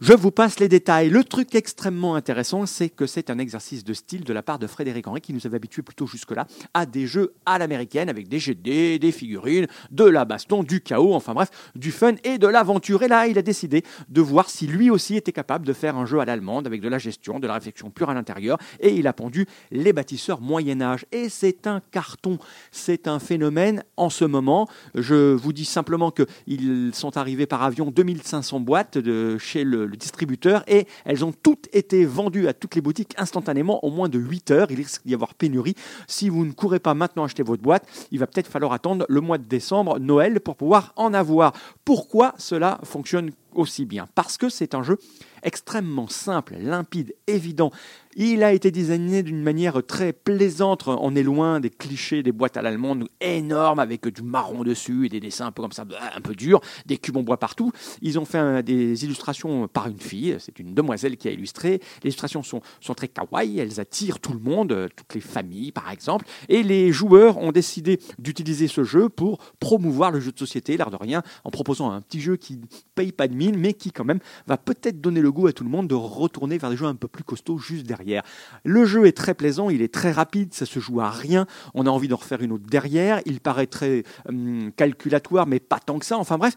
[0.00, 1.10] Je vous passe les détails.
[1.10, 4.68] Le truc extrêmement intéressant, c'est que c'est un exercice de style de la part de
[4.68, 8.38] Frédéric Henry qui nous avait habitués plutôt jusque-là à des jeux à l'américaine avec des
[8.54, 13.02] dés, des figurines, de la baston, du chaos, enfin bref, du fun et de l'aventure.
[13.02, 16.06] Et là, il a décidé de voir si lui aussi était capable de faire un
[16.06, 18.58] jeu à l'allemande avec de la gestion, de la réflexion pure à l'intérieur.
[18.78, 21.06] Et il a pondu Les bâtisseurs Moyen-Âge.
[21.10, 22.38] Et c'est un carton.
[22.70, 24.68] C'est un phénomène en ce moment.
[24.94, 29.96] Je vous dis simplement qu'ils sont arrivés par avion 2500 boîtes de chez le, le
[29.96, 34.18] distributeur et elles ont toutes été vendues à toutes les boutiques instantanément en moins de
[34.18, 34.66] 8 heures.
[34.70, 35.74] Il risque d'y avoir pénurie.
[36.06, 39.20] Si vous ne courez pas maintenant acheter votre boîte, il va peut-être falloir attendre le
[39.20, 41.52] mois de décembre, Noël, pour pouvoir en avoir.
[41.84, 44.98] Pourquoi cela fonctionne aussi bien Parce que c'est un jeu
[45.42, 47.70] extrêmement simple, limpide, évident.
[48.16, 50.88] Il a été designé d'une manière très plaisante.
[50.88, 55.08] On est loin des clichés des boîtes à l'allemande énormes avec du marron dessus et
[55.08, 55.84] des dessins un peu comme ça,
[56.16, 57.70] un peu durs, des cubes en bois partout.
[58.02, 60.36] Ils ont fait des illustrations par une fille.
[60.40, 61.80] C'est une demoiselle qui a illustré.
[62.02, 63.60] Les illustrations sont, sont très kawaii.
[63.60, 66.26] Elles attirent tout le monde, toutes les familles par exemple.
[66.48, 70.90] Et les joueurs ont décidé d'utiliser ce jeu pour promouvoir le jeu de société, l'air
[70.90, 72.60] de rien, en proposant un petit jeu qui
[72.96, 75.70] paye pas de mais qui quand même va peut-être donner le goût à tout le
[75.70, 78.22] monde de retourner vers des jeux un peu plus costauds juste derrière.
[78.64, 81.46] Le jeu est très plaisant, il est très rapide, ça se joue à rien.
[81.74, 83.20] On a envie d'en refaire une autre derrière.
[83.26, 86.18] Il paraît très hum, calculatoire, mais pas tant que ça.
[86.18, 86.54] Enfin bref.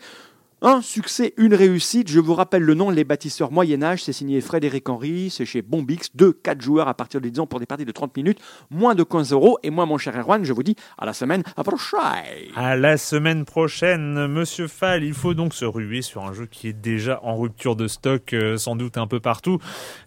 [0.64, 2.08] Un succès, une réussite.
[2.08, 4.04] Je vous rappelle le nom Les Bâtisseurs Moyen-Âge.
[4.04, 5.32] C'est signé Frédéric Henry.
[5.32, 6.16] C'est chez Bombix.
[6.16, 8.38] 2, 4 joueurs à partir de 10 ans pour des parties de 30 minutes.
[8.70, 9.58] Moins de 15 euros.
[9.64, 12.52] Et moi, mon cher Erwan, je vous dis à la semaine prochaine.
[12.56, 16.68] À la semaine prochaine, Monsieur Fall, il faut donc se ruer sur un jeu qui
[16.68, 19.58] est déjà en rupture de stock, euh, sans doute un peu partout.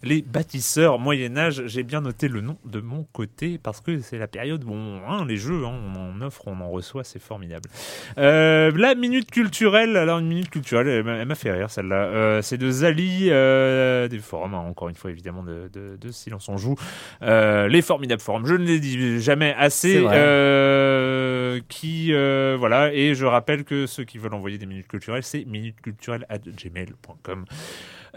[0.03, 4.27] Les bâtisseurs Moyen-Âge, j'ai bien noté le nom de mon côté, parce que c'est la
[4.27, 7.69] période où on, hein, les jeux, hein, on en offre, on en reçoit, c'est formidable.
[8.17, 11.95] Euh, la minute culturelle, alors une minute culturelle, elle m'a- fait rire celle-là.
[12.05, 16.11] Euh, c'est de Zali, euh, des forums, hein, encore une fois évidemment de, de, de
[16.11, 16.75] Silence on joue.
[17.21, 19.99] Euh, les formidables forums, je ne les dis jamais assez.
[21.69, 22.11] qui
[22.57, 27.45] voilà et je rappelle que ceux qui veulent envoyer des minutes culturelles, c'est minutesculturelles@gmail.com.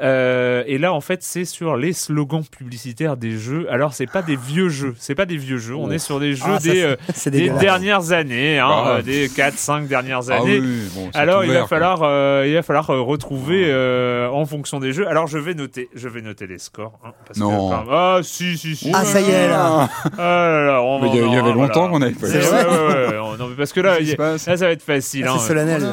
[0.00, 3.66] Euh, et là, en fait, c'est sur les slogans publicitaires des jeux.
[3.70, 5.74] Alors, c'est pas des vieux jeux, c'est pas des vieux jeux.
[5.74, 6.96] On est sur des jeux Ah, des, euh,
[7.30, 8.88] des dernières années, hein, Ah.
[8.98, 10.58] euh, des 4-5 dernières Ah années.
[10.60, 14.44] oui, bon, c'est Alors il va falloir, euh, il va falloir euh, retrouver euh, en
[14.46, 15.08] fonction des jeux.
[15.08, 16.98] Alors je vais noter, je vais noter les scores.
[17.04, 17.70] hein, parce Non.
[17.90, 18.92] ah si si si.
[18.94, 19.88] Ah, ça y est, là.
[20.16, 21.54] Ah là là, on Mais il y avait voilà.
[21.54, 22.68] longtemps qu'on avait pas ouais, ça.
[22.68, 23.36] ouais, ouais, ouais.
[23.38, 25.24] Non mais parce que là, y là ça va être facile.
[25.26, 25.36] Ah, hein.
[25.40, 25.86] c'est solennel.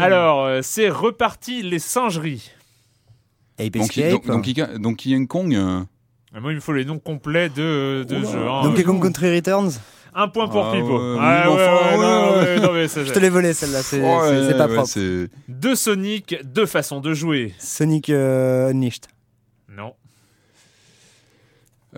[0.00, 2.50] Alors euh, c'est reparti les singeries.
[3.66, 4.26] Ape Donkey, Escape.
[4.26, 5.54] Don- Donkey, Donkey Kong.
[5.54, 5.80] euh,
[6.34, 8.48] Ah, Moi il me faut les noms complets de, de jeux.
[8.48, 8.62] hein.
[8.64, 9.72] Donkey Kong Country Returns.
[10.14, 10.86] Un point pour Ah, Pipo.
[11.14, 12.44] ouais, Ah, oui, ouais, enfin, ouais, non, ouais.
[12.56, 14.00] mais- non, mais ça- Je te l'ai volé celle-là, c'est
[14.58, 15.28] pas propre.
[15.48, 17.54] Deux Sonic, deux façons de jouer.
[17.58, 19.06] Sonic euh, Unleashed.
[19.74, 19.94] Non.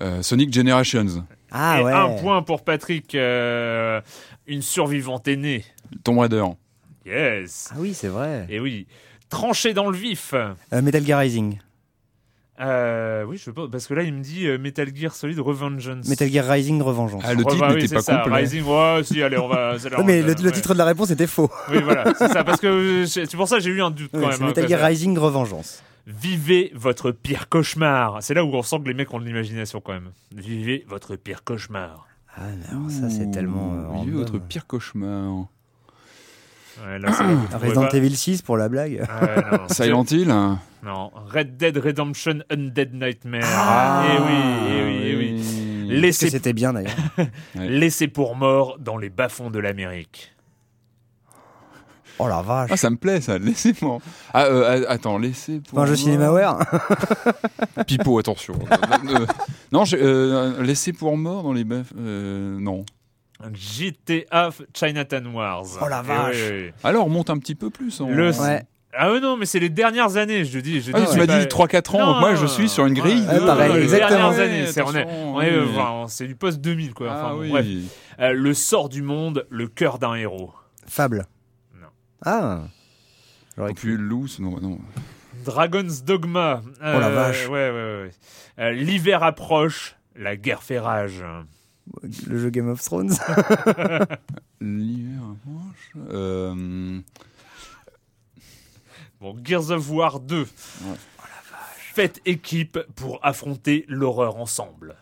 [0.01, 1.25] euh, Sonic Generations.
[1.51, 1.93] Ah Et ouais.
[1.93, 3.15] un point pour Patrick.
[3.15, 4.01] euh,
[4.47, 5.65] une survivante est née.
[6.03, 6.45] Tomb Raider.
[7.07, 7.71] Yes.
[7.73, 8.47] Ah oui, c'est vrai.
[8.49, 8.87] Et oui.
[9.35, 10.33] Tranché dans le vif.
[10.35, 11.59] Euh, Metal Gear Rising.
[12.61, 16.07] Euh, oui, je pense parce que là il me dit euh, Metal Gear Solid Revengeance.
[16.07, 17.23] Metal Gear Rising Revengeance.
[17.27, 18.37] Ah, le titre bah oui, n'était c'est pas ça, complet.
[18.43, 19.75] Rising, ouais, si, allez, on va.
[19.99, 20.53] on mais le, le ouais.
[20.53, 21.51] titre de la réponse était faux.
[21.69, 24.21] Oui, voilà, c'est ça, parce que c'est pour ça que j'ai eu un doute quand
[24.21, 24.33] même.
[24.33, 24.81] c'est hein, Metal Gear.
[24.87, 25.83] Rising Revengeance.
[26.07, 28.19] Vivez votre pire cauchemar.
[28.23, 30.11] C'est là où on sent que les mecs ont de l'imagination quand même.
[30.33, 32.07] Vivez votre pire cauchemar.
[32.37, 33.73] Ah, mais alors ça, c'est tellement.
[33.75, 34.15] euh, Oui, random.
[34.15, 35.47] votre pire cauchemar.
[36.87, 39.07] Ouais, là, là Resident pas- Evil 6 pour la blague.
[39.23, 39.69] Ouais, non.
[39.69, 40.31] Silent Hill.
[40.31, 40.59] hein.
[40.85, 43.43] Non, Red Dead Redemption Undead Nightmare.
[43.47, 46.01] Ah, eh oui, eh oui, eh oui.
[46.01, 46.93] Laissez, c'était bien d'ailleurs.
[47.55, 50.31] laissez pour mort dans les bas-fonds de l'Amérique.
[52.19, 52.71] Oh la vache.
[52.73, 53.39] Ah, ça me plaît, ça.
[53.39, 53.99] Laissez-moi.
[54.33, 55.81] Ah, euh, attends, laissez pour.
[55.81, 56.59] Un jeu Cinémaware
[57.87, 58.55] Pipo, attention.
[58.71, 58.77] Euh,
[59.21, 59.27] euh,
[59.73, 61.93] non, euh, laissez pour mort dans les baffes.
[61.99, 62.85] Euh, non.
[63.53, 65.65] GTA Chinatown Wars.
[65.83, 66.37] Oh la Eh vache.
[66.51, 66.71] oui, oui.
[66.83, 68.01] Alors, monte un petit peu plus.
[68.01, 68.63] en- Le- Ouais.
[68.97, 70.81] Ah ouais, non, mais c'est les dernières années, je dis.
[70.81, 72.15] Je Ah, dis tu m'as pas- dit 3-4 ans.
[72.15, 73.27] Non, Moi, je suis sur une grille.
[73.27, 74.31] ouais, de- pareil, les exactement.
[74.31, 75.73] dernières années, c'est, on est, attention, on est, euh, oui.
[75.77, 77.09] enfin, c'est du post 2000 quoi.
[77.11, 77.49] Enfin, Ah bon, oui.
[77.51, 77.67] bref.
[78.21, 80.53] Euh, le sort du monde, le cœur d'un héros.
[80.87, 81.27] Fable.
[81.75, 81.89] Non.
[82.25, 82.61] Ah.
[83.57, 84.79] J'aurais puis Loose, non, non.
[85.45, 86.63] Dragon's Dogma.
[86.81, 87.49] Oh la vache.
[87.49, 88.03] Ouais, ouais, ouais.
[88.05, 88.11] ouais.
[88.61, 91.25] Euh, L'hiver approche, la guerre fait rage.
[92.27, 93.11] Le jeu Game of Thrones.
[94.61, 96.09] L'hiver approche.
[96.11, 97.01] Euh,
[99.21, 100.47] Bon, Gears of War 2.
[101.95, 104.97] Faites équipe pour affronter l'horreur ensemble.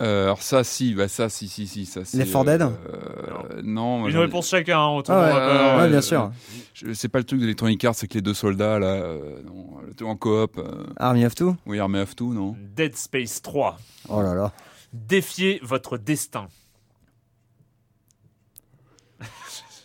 [0.00, 2.00] euh, alors ça, si, bah ça, si, si, si, ça.
[2.14, 4.78] Left 4 Dead euh, Non, moi, Une réponse chacun.
[4.78, 6.30] hein, Ah ouais, pas- ouais, bien euh, sûr.
[6.74, 9.80] je- C'est pas le truc d'Electronic Arts, c'est que les deux soldats là, euh, non,
[9.86, 10.56] le truc en coop.
[10.58, 11.56] euh, Army of Two.
[11.66, 13.76] oui, Army of Two, non Dead Space 3.
[14.08, 14.52] Oh là là.
[14.92, 16.48] Défiez votre destin.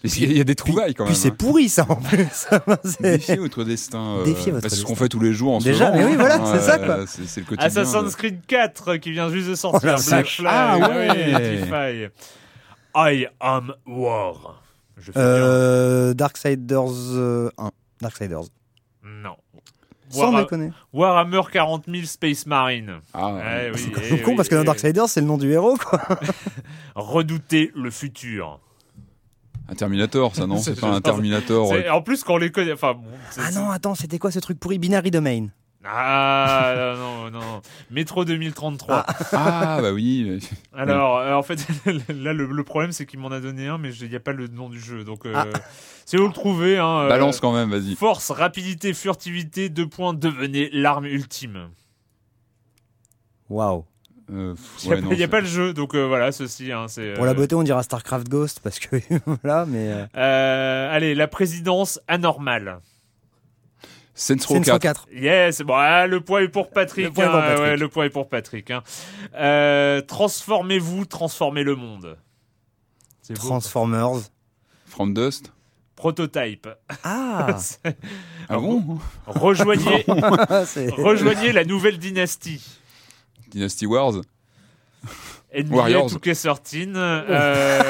[0.04, 1.22] Il y, a- des trouvailles quand Puis même.
[1.22, 1.36] c'est hein.
[1.38, 2.48] pourri ça en plus.
[3.02, 4.18] Défier votre destin.
[4.18, 5.98] euh, Défier votre bah, c'est ce qu'on fait tous les jours en ce Déjà, moment,
[6.04, 7.08] mais oui, voilà, c'est ça, Euh, quoi.
[7.08, 7.68] C'est c'est le quotidien.
[7.68, 9.96] Assassin's Creed 4 qui vient juste de sortir.
[9.96, 10.26] Oh la Black.
[10.26, 10.82] Flag.
[10.84, 12.12] Ah oui, ouais.
[12.96, 14.64] I am war.
[14.98, 17.70] Je fais Euh, Darksiders euh, 1.
[18.02, 18.42] Darksiders.
[19.04, 19.12] bien.
[19.24, 19.36] Non.
[20.12, 20.72] Sans Warha- déconner.
[20.94, 23.00] Warhammer 40 000 Space Marine.
[23.14, 25.38] Ah, Eh oui, C'est eh con oui, parce que dans eh Darksiders, c'est le nom
[25.38, 26.00] du héros quoi.
[26.22, 26.28] oui.
[26.96, 28.60] Redoutez le futur.
[29.70, 31.72] Un Terminator, ça non C'est pas un Terminator.
[31.92, 32.74] En plus, quand on les connaît.
[32.74, 35.48] Enfin, bon, c'est- Ah non, attends, c'était quoi ce truc pourri Binary Domain?
[35.84, 37.62] Ah non, non.
[37.90, 39.06] Métro 2033.
[39.34, 40.40] Ah bah oui.
[40.76, 41.66] Alors, euh, en fait,
[42.10, 44.32] là, le, le problème, c'est qu'il m'en a donné un, mais il n'y a pas
[44.34, 45.04] le nom du jeu.
[45.04, 45.46] Donc, euh, Ah.
[46.12, 47.96] Si vous le trouvez, hein, euh, Balance quand même, vas-y.
[47.96, 51.70] Force, rapidité, furtivité, deux points, devenez l'arme ultime.
[53.50, 53.86] Waouh.
[54.30, 56.32] Euh, Il n'y a, pas- non, y a c'est- pas le jeu, donc euh, voilà,
[56.32, 56.72] ceci.
[56.72, 58.98] Hein, c'est, Pour la beauté, on dira Starcraft Ghost parce que
[59.44, 62.80] voilà, mais euh, euh, allez, la présidence anormale.
[64.14, 65.06] Saints Row Saints Row 4.
[65.08, 65.08] 4.
[65.14, 67.06] Yes, bon, ah, le point est pour Patrick.
[67.06, 67.60] Le point est pour hein, Patrick.
[67.62, 68.72] ouais, le point est pour Patrick.
[68.72, 68.84] hein.
[69.36, 72.18] Euh, transformez-vous, transformez le monde.
[73.22, 73.48] C'est beau.
[73.48, 74.20] Transformers.
[74.86, 75.54] From Dust.
[76.02, 76.68] Prototype.
[77.04, 77.56] Ah,
[78.50, 78.98] Ah bon
[79.36, 80.04] Rejoignez,
[81.52, 82.60] la nouvelle dynastie.
[83.52, 84.14] Dynasty Wars.
[85.56, 86.08] NBA Warriors.
[86.08, 86.94] 2K13.
[86.96, 87.84] euh,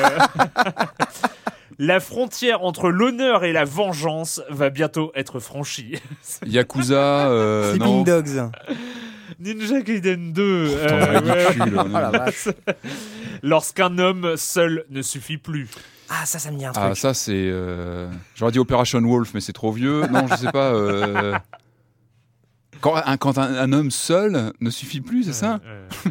[1.79, 5.95] La frontière entre l'honneur et la vengeance va bientôt être franchie.
[6.45, 7.29] Yakuza.
[7.29, 8.01] Euh, Sleeping non.
[8.01, 8.51] Dogs.
[9.39, 10.67] Ninja Gaiden 2.
[10.67, 11.45] Putain, euh, ouais.
[12.17, 12.49] vache.
[13.41, 15.69] Lorsqu'un homme seul ne suffit plus.
[16.13, 16.97] Ah, ça, ça me dit un Ah truc.
[16.97, 17.31] ça c'est.
[17.35, 20.01] euh, J'aurais dit Operation Wolf, mais c'est trop vieux.
[20.07, 20.73] Non, je sais pas.
[20.73, 21.33] euh,
[22.81, 26.09] Quand, un, quand un, un homme seul ne suffit plus, c'est ça Euh, euh,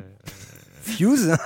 [0.83, 1.37] Fuse?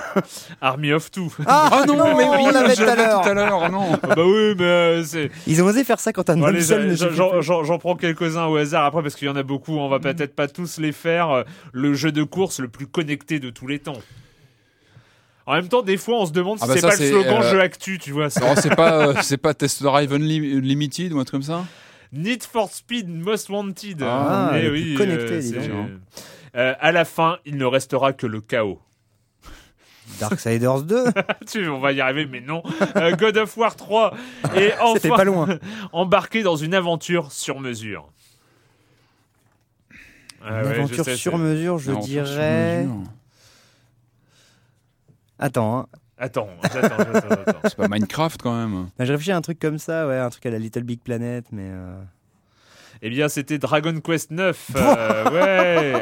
[0.61, 1.31] Army of Two.
[1.45, 3.21] Ah, non, mais oui, on l'avait tout à l'heure.
[3.21, 3.99] tout à l'heure, non.
[4.01, 5.29] Ah bah oui, mais euh, c'est.
[5.47, 7.29] Ils ont osé faire ça quand un Bon, homme allez, seul ne j'en- suffit j'en-
[7.31, 7.43] plus.
[7.43, 9.73] j'en j'en prends quelques-uns au hasard après parce qu'il y en a beaucoup.
[9.77, 11.43] On va peut-être pas tous les faire.
[11.73, 13.97] Le jeu de course le plus connecté de tous les temps.
[15.47, 17.41] En même temps, des fois, on se demande si Ah bah c'est pas le slogan
[17.43, 18.29] euh, jeu actu, tu vois.
[18.31, 21.43] c'est Non, c'est pas, euh, c'est pas Test Drive Unli- Limited ou un truc comme
[21.43, 21.65] ça
[22.11, 24.01] Need for Speed Most Wanted.
[24.01, 25.89] Ah, Eh oui, connecté, donc.
[26.55, 28.79] Euh, à la fin, il ne restera que le chaos.
[30.19, 31.03] Darksiders 2.
[31.47, 32.63] tu, on va y arriver, mais non.
[32.95, 34.15] Euh, God of War 3
[34.55, 34.75] et C'était
[35.09, 35.59] enfin pas loin.
[35.91, 38.09] embarqué dans une aventure sur mesure.
[40.43, 42.83] Ah Une ouais, je aventure sais, sur mesure, je Non, sur dirais.
[42.83, 42.95] mesure.
[45.39, 45.85] Attends, hein.
[46.17, 47.59] Attends, j'attends, j'attends, j'attends.
[47.65, 48.87] C'est pas Minecraft quand même.
[48.97, 51.01] Bah, je réfléchis à un truc comme ça, ouais, un truc à la Little Big
[51.01, 51.67] Planet, mais.
[51.69, 52.01] euh,
[53.01, 54.71] Eh bien, c'était Dragon Quest 9.
[54.77, 55.93] euh, ouais.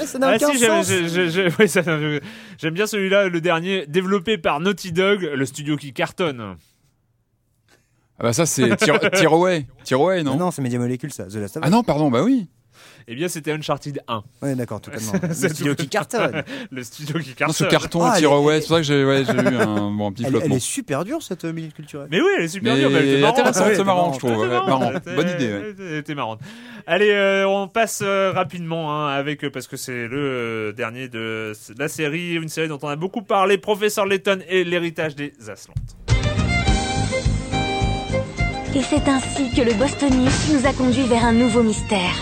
[0.00, 1.68] Ah, ça n'a Ah aucun si, j'aime, sens.
[1.68, 1.82] ça-
[2.58, 6.56] j'aime bien celui-là, le dernier, développé par Naughty Dog, le studio qui cartonne.
[8.20, 9.66] Ah bah ça c'est Tear- Tearaway.
[9.84, 10.36] Tearaway, Ah non?
[10.36, 11.26] Non, c'est Media Molecule, ça.
[11.26, 11.66] The Last of Us.
[11.66, 12.48] Ah non, pardon, bah oui.
[13.10, 14.22] Eh bien, c'était Uncharted 1.
[14.42, 15.12] Ouais, d'accord, totalement.
[15.28, 16.42] Le studio qui cartonne.
[16.70, 17.68] Le studio qui Non, ce cartonne.
[17.68, 20.24] carton Ah, Tearaway, est- c'est pour ça que j'ai ouais, eu un, bon, un petit
[20.24, 20.50] Elle, flottement.
[20.50, 22.08] elle est super dure, cette euh, minute culturelle.
[22.10, 22.90] Mais oui, elle est super Mais dure.
[22.90, 23.38] mais elle était marrante.
[23.38, 24.36] intéressante, Ouais, c'est marrant, je trouve.
[24.36, 24.92] Ouais, marrant.
[25.16, 25.52] Bonne idée.
[25.52, 25.74] ouais.
[25.78, 26.40] Elle était marrante.
[26.86, 31.08] Allez, euh, on passe euh, rapidement hein, avec euh, parce que c'est le euh, dernier
[31.08, 35.32] de la série, une série dont on a beaucoup parlé, Professeur Layton et l'héritage des
[35.48, 35.76] Aslantes.
[38.74, 42.14] Et c'est ainsi que le Bostonius nous a conduits vers un nouveau mystère.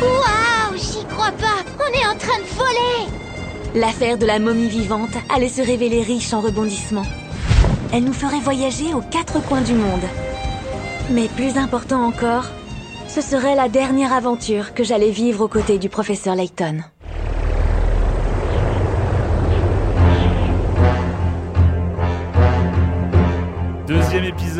[0.00, 5.14] Waouh, j'y crois pas On est en train de voler L'affaire de la momie vivante
[5.32, 7.06] allait se révéler riche en rebondissements.
[7.92, 10.02] Elle nous ferait voyager aux quatre coins du monde.
[11.10, 12.46] Mais plus important encore,
[13.08, 16.82] ce serait la dernière aventure que j'allais vivre aux côtés du professeur Layton.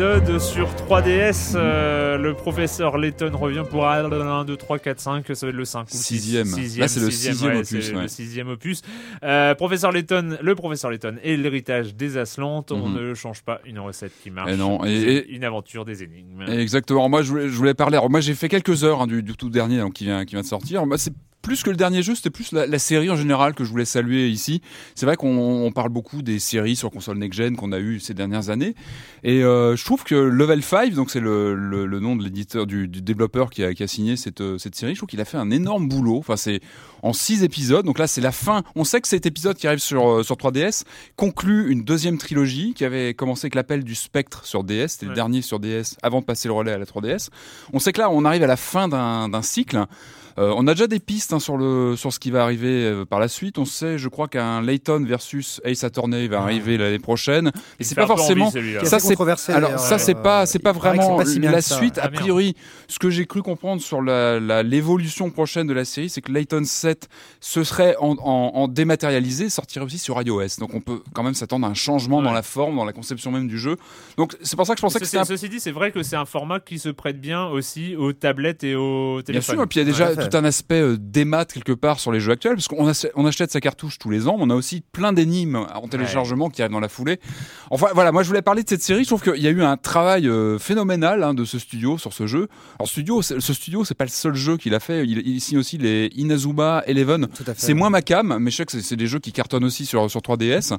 [0.01, 1.53] Épisode sur 3DS.
[1.55, 5.25] euh, le professeur Layton revient pour 1, 2, 3, 4, 5.
[5.35, 6.45] Ça va être le 5 ou le Sixième.
[6.47, 6.81] sixième.
[6.81, 8.01] Là, c'est le sixième, ouais, opus, ouais.
[8.01, 8.81] Le sixième opus.
[9.23, 12.71] Euh, professeur Layton, le professeur Layton et l'héritage des Aslantes.
[12.71, 12.95] On Mhm.
[13.09, 14.51] ne change pas une recette qui marche.
[14.51, 16.45] Et non, et- et- une aventure des énigmes.
[16.47, 17.07] Exactement.
[17.07, 17.97] Moi, je voulais, je voulais parler.
[17.97, 20.33] Alors, moi, j'ai fait quelques heures hein, du, du tout dernier donc, qui, vient, qui
[20.33, 20.83] vient de sortir.
[20.87, 23.63] Moi, c'est plus que le dernier jeu, c'était plus la, la série en général que
[23.63, 24.61] je voulais saluer ici.
[24.95, 25.27] C'est vrai qu'on
[25.65, 28.75] on parle beaucoup des séries sur console next-gen qu'on a eues ces dernières années.
[29.23, 32.67] Et euh, je trouve que Level 5, donc c'est le, le, le nom de l'éditeur,
[32.67, 35.21] du, du développeur qui a, qui a signé cette, euh, cette série, je trouve qu'il
[35.21, 36.17] a fait un énorme boulot.
[36.17, 36.59] Enfin, c'est
[37.03, 37.85] en six épisodes.
[37.85, 38.63] Donc là, c'est la fin.
[38.75, 40.83] On sait que cet épisode qui arrive sur, euh, sur 3DS
[41.15, 44.87] conclut une deuxième trilogie qui avait commencé avec l'appel du Spectre sur DS.
[44.89, 45.09] C'était Ouais.
[45.09, 47.29] le dernier sur DS avant de passer le relais à la 3DS.
[47.73, 49.85] On sait que là, on arrive à la fin d'un cycle.
[50.37, 53.05] Euh, on a déjà des pistes hein, sur le sur ce qui va arriver euh,
[53.05, 53.57] par la suite.
[53.57, 57.51] On sait, je crois qu'un Layton versus Ace Attorney va arriver l'année prochaine.
[57.79, 60.59] Et c'est pas forcément envie, ça c'est controversé, alors d'ailleurs, ça c'est euh, pas c'est
[60.59, 61.75] pas vraiment c'est pas si bien la ça.
[61.77, 62.21] suite Ah, a merde.
[62.23, 62.55] priori
[62.87, 66.31] ce que j'ai cru comprendre sur la la- l'évolution prochaine de la série c'est que
[66.31, 67.09] Layton 7
[67.39, 71.33] ce serait en, en, en dématérialisé sortirait aussi sur iOS donc on peut quand même
[71.33, 73.75] s'attendre à un changement dans la forme dans la conception même du jeu
[74.17, 75.91] donc c'est pour ça que je pensais que Ceci, c'était un ceci dit, c'est vrai
[75.91, 79.55] que c'est un format qui se prête bien aussi aux tablettes et aux Bien téléphones.
[79.55, 80.29] sûr, et puis il y a déjà fait.
[80.29, 83.25] tout un aspect euh, démat quelque part sur les jeux actuels, parce qu'on ach- on
[83.25, 86.61] achète sa cartouche tous les ans, mais on a aussi plein d'énigmes en téléchargement qui
[86.61, 87.19] arrivent dans la foulée.
[87.69, 89.63] Enfin voilà, moi je voulais parler de cette série, je trouve qu'il y a eu
[89.63, 92.47] un travail euh, phénoménal hein, de ce studio sur ce jeu.
[92.79, 95.57] Alors studio, ce studio, c'est pas le seul jeu qu'il a fait, il, il signe
[95.57, 97.27] aussi les Inazuma Eleven.
[97.57, 100.09] C'est moins ma cam, mais je sais que c'est- des jeux qui cartonnent aussi sur,
[100.11, 100.77] sur 3DS.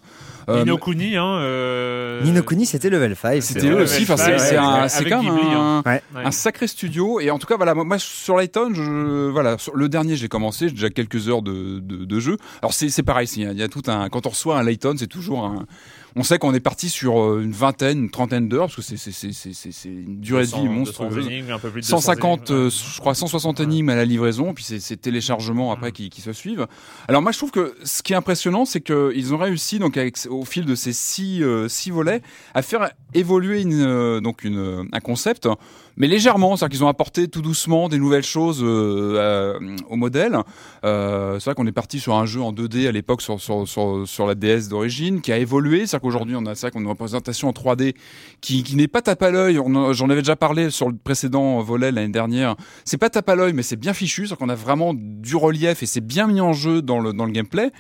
[0.49, 1.38] Euh, Nino Kuni, hein.
[1.40, 3.43] euh, Nino Kuni, c'était Level 5.
[3.43, 5.82] c'était eux aussi, c'est quand même Ghibli, hein.
[5.84, 6.03] un, Ouais.
[6.14, 6.24] Ouais.
[6.24, 9.88] un sacré studio et en tout cas voilà moi sur Layton je voilà sur le
[9.88, 12.36] dernier j'ai commencé j'ai déjà quelques heures de, de, de jeu.
[12.62, 15.06] Alors c'est c'est pareil il y a tout un quand on reçoit un Layton c'est
[15.08, 15.66] toujours un
[16.14, 18.96] on sait qu'on est parti sur euh, une vingtaine une trentaine d'heures parce que c'est
[18.98, 21.26] c'est c'est c'est c'est- c'est une durée de 200 vie 200 monstrueuse.
[21.26, 24.04] énigmes, un peu plus de 200 150, énigmes, euh, je crois 160 énigmes à la
[24.04, 26.66] livraison, puis c'est ces téléchargements après qui, qui se suivent.
[27.08, 30.18] Alors moi je trouve que ce qui est impressionnant, c'est qu'ils ont réussi donc avec,
[30.28, 32.20] au fil de ces six, euh, six volets
[32.54, 35.48] à faire évoluer une, euh, donc une, un concept,
[35.97, 40.38] mais légèrement, c'est-à-dire qu'ils ont apporté tout doucement des nouvelles choses euh, euh, au modèle.
[40.84, 43.68] Euh, c'est vrai qu'on est parti sur un jeu en 2D à l'époque sur, sur,
[43.68, 45.86] sur, sur la DS d'origine, qui a évolué.
[45.86, 47.95] C'est-à-dire qu'aujourd'hui on a vrai qu'on a une représentation en 3D
[48.40, 49.59] qui, qui n'est pas tape à l'œil.
[49.93, 52.57] J'en avais déjà parlé sur le précédent volet l'année dernière.
[52.84, 54.26] C'est pas tape à l'œil, mais c'est bien fichu.
[54.26, 57.26] C'est-à-dire qu'on a vraiment du relief et c'est bien mis en jeu dans le, dans
[57.26, 57.70] le gameplay.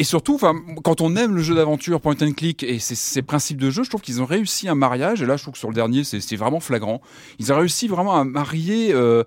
[0.00, 0.38] Et surtout,
[0.82, 3.90] quand on aime le jeu d'aventure point and click et ses, principes de jeu, je
[3.90, 5.20] trouve qu'ils ont réussi un mariage.
[5.20, 7.02] Et là, je trouve que sur le dernier, c'est vraiment flagrant.
[7.38, 9.24] Ils ont réussi vraiment à marier euh,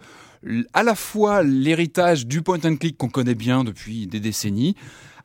[0.74, 4.76] à la fois l'héritage du point and click qu'on connaît bien depuis des décennies,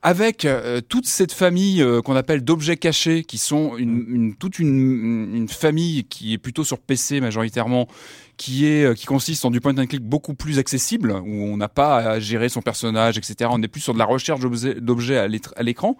[0.03, 4.59] avec euh, toute cette famille euh, qu'on appelle d'objets cachés, qui sont une, une- toute
[4.59, 7.89] une, une famille qui est plutôt sur PC majoritairement,
[8.37, 11.57] qui est euh, qui consiste en du point and click beaucoup plus accessible, où on
[11.57, 13.51] n'a pas à gérer son personnage, etc.
[13.53, 15.17] On est plus sur de la recherche d'objets-
[15.57, 15.97] à l'écran.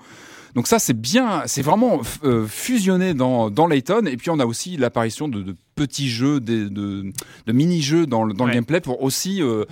[0.55, 2.01] Donc ça, c'est bien, c'est vraiment
[2.49, 4.07] fusionné dans, dans Layton.
[4.07, 7.13] Et puis on a aussi l'apparition de, de petits jeux, de, de,
[7.47, 8.55] de mini-jeux dans, le, dans le Ouais.
[8.55, 9.65] gameplay pour aussi, euh,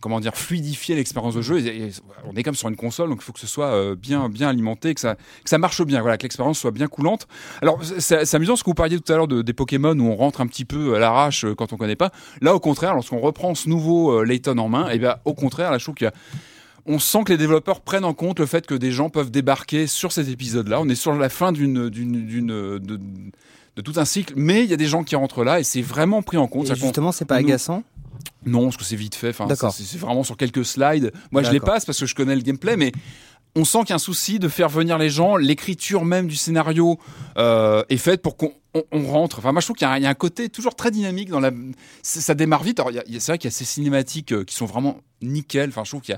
[0.00, 1.58] comment dire, fluidifier l'expérience de jeu.
[1.58, 1.90] Et, et
[2.24, 4.48] on est comme sur une console, donc il faut que ce soit euh, bien, bien
[4.48, 7.26] alimenté, que ça, que ça marche bien, voilà, que l'expérience soit bien coulante.
[7.62, 10.16] Alors c'est amusant ce que vous parliez tout à l'heure de, des Pokémon où on
[10.16, 12.12] rentre un petit peu à l'arrache euh, quand on connaît pas.
[12.40, 15.70] Là, au contraire, lorsqu'on reprend ce nouveau euh, Layton en main, et bien au contraire,
[15.70, 16.14] là, je trouve qu'il y a
[16.86, 19.86] on sent que les développeurs prennent en compte le fait que des gens peuvent débarquer
[19.86, 20.80] sur cet épisode-là.
[20.80, 24.76] On est sur la fin d'une, de, de tout un cycle, mais il y a
[24.78, 26.70] des gens qui rentrent là et c'est vraiment pris en compte.
[26.70, 27.84] Et justement, c'est pas agaçant
[28.46, 29.30] Non, parce que c'est vite fait.
[29.30, 31.12] Enfin, c'est, vraiment sur quelques slides.
[31.30, 32.92] Moi, je les passe parce que je connais le gameplay, mais
[33.56, 35.36] on sent qu'il y a un souci de faire venir les gens.
[35.36, 36.98] L'écriture même du scénario
[37.36, 39.40] euh, est faite pour qu'on on, on rentre.
[39.40, 40.92] Enfin, moi, je trouve qu'il y a, un- il y a un côté toujours très
[40.92, 41.50] dynamique dans la.
[42.02, 42.78] Ça démarre vite.
[42.78, 45.70] Alors, c'est vrai qu'il y a ces cinématiques euh, qui sont vraiment nickel.
[45.70, 46.16] Enfin, je trouve qu'il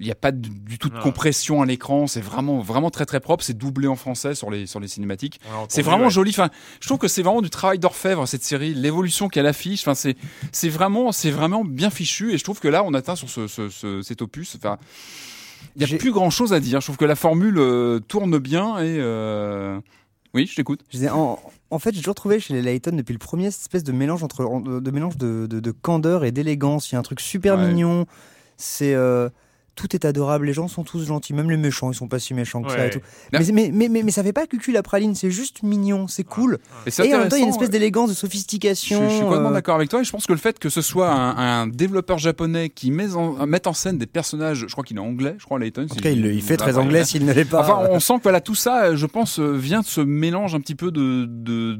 [0.00, 1.00] y a, pas du, du tout de Non.
[1.02, 2.08] compression à l'écran.
[2.08, 3.44] C'est vraiment, vraiment très, très propre.
[3.44, 5.40] C'est doublé en français sur les, sur les cinématiques.
[5.68, 6.10] C'est vraiment ouais.
[6.10, 6.30] joli.
[6.30, 6.50] Enfin,
[6.80, 9.82] je trouve que c'est vraiment du travail d'orfèvre cette série, l'évolution qu'elle affiche.
[9.82, 10.16] Enfin, c'est
[10.50, 13.46] c'est vraiment c'est vraiment bien fichu et je trouve que là on atteint sur ce,
[13.46, 14.56] ce- ce- cet opus.
[14.56, 14.78] Enfin,
[15.76, 16.80] il y a plus grand chose à dire.
[16.80, 19.78] Je trouve que la formule euh, tourne bien et euh,
[20.34, 20.80] oui, je t'écoute.
[20.88, 21.38] Je disais, en,
[21.70, 24.22] en fait, j'ai toujours trouvé chez les Layton depuis le premier cette espèce de mélange
[24.22, 26.90] entre de, de mélange de, de- de candeur et d'élégance.
[26.90, 27.68] Il y a un truc super Ouais.
[27.68, 28.06] mignon.
[28.56, 29.28] C'est euh,
[29.74, 30.46] tout est adorable.
[30.46, 32.86] Les gens sont tous gentils, même les méchants, ils sont pas si méchants que ça
[32.86, 33.00] et tout.
[33.32, 35.14] Mais, mais, mais, mais, mais ça fait pas cucul la praline.
[35.14, 36.58] C'est juste mignon, c'est cool.
[36.86, 37.72] Et, Et en même temps, il y a une espèce ouais.
[37.72, 39.02] d'élégance, de sophistication.
[39.08, 40.82] je suis complètement euh, d'accord avec toi et je pense que le fait que ce
[40.82, 44.84] soit un, un développeur japonais qui met en, met en scène des personnages, je crois
[44.84, 45.86] qu'il est anglais, je crois Layton.
[45.90, 47.60] En tout cas, il, il fait très anglais s'il ne l'est pas.
[47.60, 50.54] Enfin, on sent que voilà tout ça, euh, je pense, euh, vient de ce mélange
[50.54, 51.74] un petit peu de de-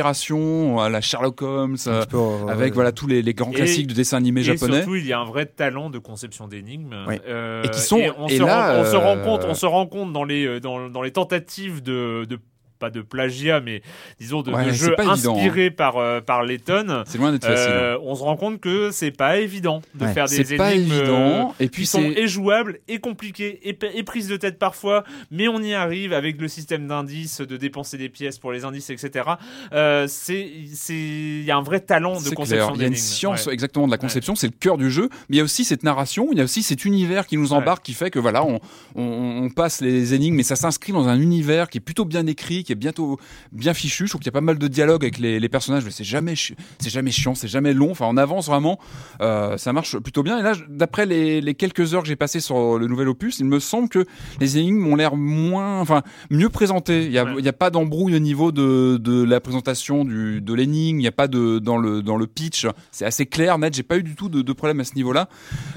[0.00, 3.54] d'inspiration à la Sherlock Holmes, euh, peu, euh, avec voilà tous les, les grands Et-
[3.54, 4.78] classiques du dessin animé Et japonais.
[4.78, 6.94] surtout, il y a un vrai talent de conception d'énigmes.
[7.08, 7.16] Oui.
[7.28, 9.54] Euh, Et qui sont- on, et se, là, rend, on se euh, rend compte, on
[9.54, 12.38] se rend compte dans les euh, dans, dans les tentatives de, de
[12.78, 13.82] pas de plagiat, mais
[14.20, 15.08] disons de, Ouais, de jeux hein.
[15.10, 17.02] inspirés par euh, par Letton.
[17.06, 17.70] C'est loin d'être facile.
[17.70, 20.12] Euh, on se rend compte que c'est pas évident de Ouais.
[20.12, 21.54] faire des C'est pas énigmes euh, évident.
[21.60, 25.04] Et qui puis sont c'est et jouables et compliquées et, et prises de tête parfois,
[25.30, 28.90] mais on y arrive avec le système d'indices, de dépenser des pièces pour les indices,
[28.90, 29.24] etc.
[29.72, 30.46] Euh, c'est
[30.88, 32.72] il y a un vrai talent de conception.
[32.74, 33.52] Il y a une science Ouais.
[33.54, 35.08] exactement de la conception, c'est le cœur du jeu.
[35.28, 37.52] Mais il y a aussi cette narration, il y a aussi cet univers qui nous
[37.52, 38.60] embarque, qui fait que voilà, on,
[38.94, 42.26] on, on passe les énigmes, mais ça s'inscrit dans un univers qui est plutôt bien
[42.26, 43.18] écrit, qui est bientôt
[43.52, 44.04] bien fichu.
[44.06, 46.04] Je trouve qu'il y a pas mal de dialogue avec les, les personnages, mais c'est
[46.04, 47.90] jamais, chi- c'est jamais chiant, c'est jamais long.
[47.92, 48.78] Enfin, on avance vraiment,
[49.20, 50.38] euh, ça marche plutôt bien.
[50.38, 53.46] Et là, d'après les, les quelques heures que j'ai passées sur le nouvel opus, il
[53.46, 54.04] me semble que
[54.40, 57.06] les énigmes ont l'air moins, enfin, mieux présentées.
[57.06, 57.52] Il y a, Ouais.
[57.52, 60.98] pas d'embrouille au niveau de, de la présentation du, de l'énigme.
[60.98, 62.66] Il n'y a pas de dans le dans le pitch.
[62.90, 63.74] C'est assez clair, net.
[63.74, 65.28] J'ai pas eu du tout de, de problème à ce niveau-là.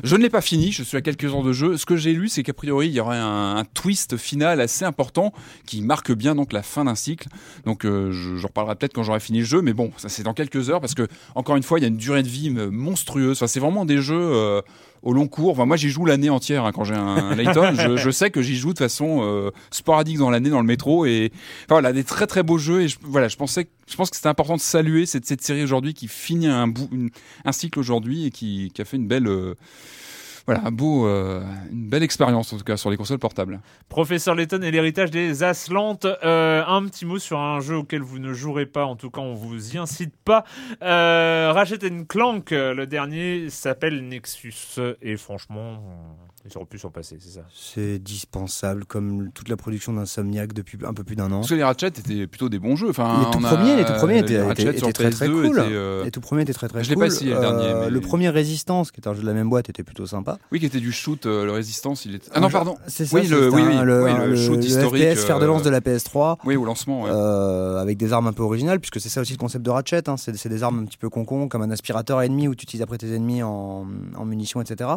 [0.04, 0.72] Je ne l'ai pas fini.
[0.72, 1.78] Je suis à quelques heures de jeu.
[1.78, 4.84] Ce que j'ai lu, c'est qu'a priori, il y aurait un, un twist final assez
[4.86, 5.32] important
[5.66, 7.28] qui marque bien donc la fin d'un cycle.
[7.66, 9.62] Donc, euh, je- reparlerai peut-être quand j'aurai fini le jeu.
[9.62, 11.88] Mais bon, ça c'est dans quelques heures parce que encore une fois, il y a
[11.90, 13.38] une durée de vie monstrueuse.
[13.38, 14.16] Enfin, c'est vraiment des jeux.
[14.20, 14.62] euh,
[15.02, 17.72] au long cours, enfin, moi j'y joue l'année entière hein, quand j'ai un Layton.
[17.74, 21.06] je, je sais que j'y joue de façon euh, sporadique dans l'année dans le métro
[21.06, 22.82] et enfin, voilà des très très beaux jeux.
[22.82, 25.64] Et je, voilà, je pensais, je pense que c'était important de saluer cette, cette série
[25.64, 27.12] aujourd'hui qui finit un bout, une-
[27.46, 29.30] un cycle aujourd'hui et qui, qui a fait une belle,
[30.50, 33.60] voilà, un beau, euh, une belle expérience en tout cas sur les consoles portables.
[33.88, 36.08] Professeur Layton et l'héritage des Aslantes.
[36.24, 39.22] Euh, un petit mot sur un jeu auquel vous ne jouerez pas, en tout cas
[39.22, 40.46] on vous y incite pas.
[40.82, 41.78] Euh, Ratchet
[42.08, 45.84] Clank, euh, le dernier s'appelle Nexus et franchement,
[46.54, 47.42] ils auraient pu s'en passer, c'est ça.
[47.54, 51.38] C'est dispensable comme toute la production d'Insomniac depuis un peu plus d'un an.
[51.40, 52.90] Parce que les Ratchet étaient plutôt des bons jeux.
[52.90, 54.40] Enfin, les tout a- premiers, les tout premiers étaient,
[54.94, 55.60] très très PS2 cool.
[55.60, 57.04] euh, Les tout premiers étaient très très je l'ai cool.
[57.04, 59.50] pas essayé, le dernier, mais- Le premier Résistance, qui est un jeu de la même
[59.50, 60.38] boîte, était plutôt sympa.
[60.52, 62.30] Oui, qui était du shoot, euh, le Résistance, il était.
[62.34, 62.76] Ah Un non, pardon.
[62.88, 65.04] C'est ça, Oui, le, c'est oui, un- oui, le, oui, le, le- shoot le historique.
[65.04, 66.38] FPS fer de lance euh, de la PS3.
[66.46, 67.04] Oui, au lancement.
[67.04, 67.10] ouais.
[67.12, 70.10] euh, avec des armes un peu originales, puisque c'est ça aussi le concept de Ratchet.
[70.10, 72.64] hein, c'est c'est des armes un petit peu concon, comme un aspirateur ennemi où tu
[72.64, 73.86] utilises après tes ennemis en,
[74.16, 74.90] en munitions, etc.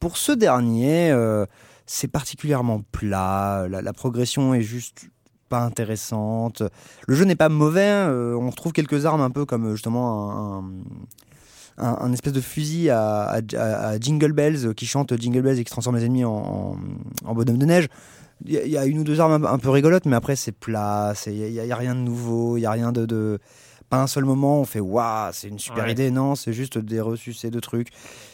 [0.00, 1.46] Pour ce dernier, euh,
[1.86, 3.66] c'est particulièrement plat.
[3.68, 5.08] La, progression est juste
[5.48, 6.62] pas intéressante.
[7.06, 7.80] Le jeu n'est pas mauvais.
[7.80, 10.64] euh, on retrouve quelques armes un peu comme justement
[11.78, 13.40] un, espèce de fusil à,
[14.00, 16.76] Jingle Bells euh, qui chante Jingle Bells et qui transforme les ennemis en,
[17.24, 17.88] en, bonhomme de neige.
[18.44, 21.32] Il y, a- une ou deux armes un, peu rigolotes, mais après c'est plat, il
[21.32, 23.38] n'y a, rien de nouveau, il n'y a rien de-
[23.88, 25.92] Pas un seul moment, on fait waouh, c'est une super Ouais.
[25.92, 26.10] idée.
[26.10, 27.88] Non, c'est juste des ressucés de trucs.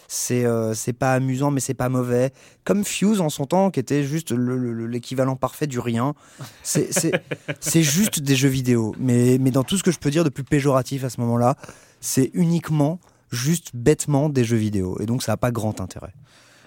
[0.09, 2.33] C'est euh, c'est pas amusant, mais c'est pas mauvais.
[2.65, 6.15] Comme Fuse en son temps, qui était juste le- le- l'équivalent parfait du rien.
[6.63, 7.13] C'est- C'est
[7.61, 8.95] c'est juste des jeux vidéo.
[8.99, 11.57] Mais, mais dans tout ce que je peux dire de plus péjoratif à ce moment-là,
[12.01, 12.99] c'est uniquement,
[13.31, 14.97] juste bêtement des jeux vidéo.
[15.01, 16.13] Et donc ça n'a pas grand intérêt.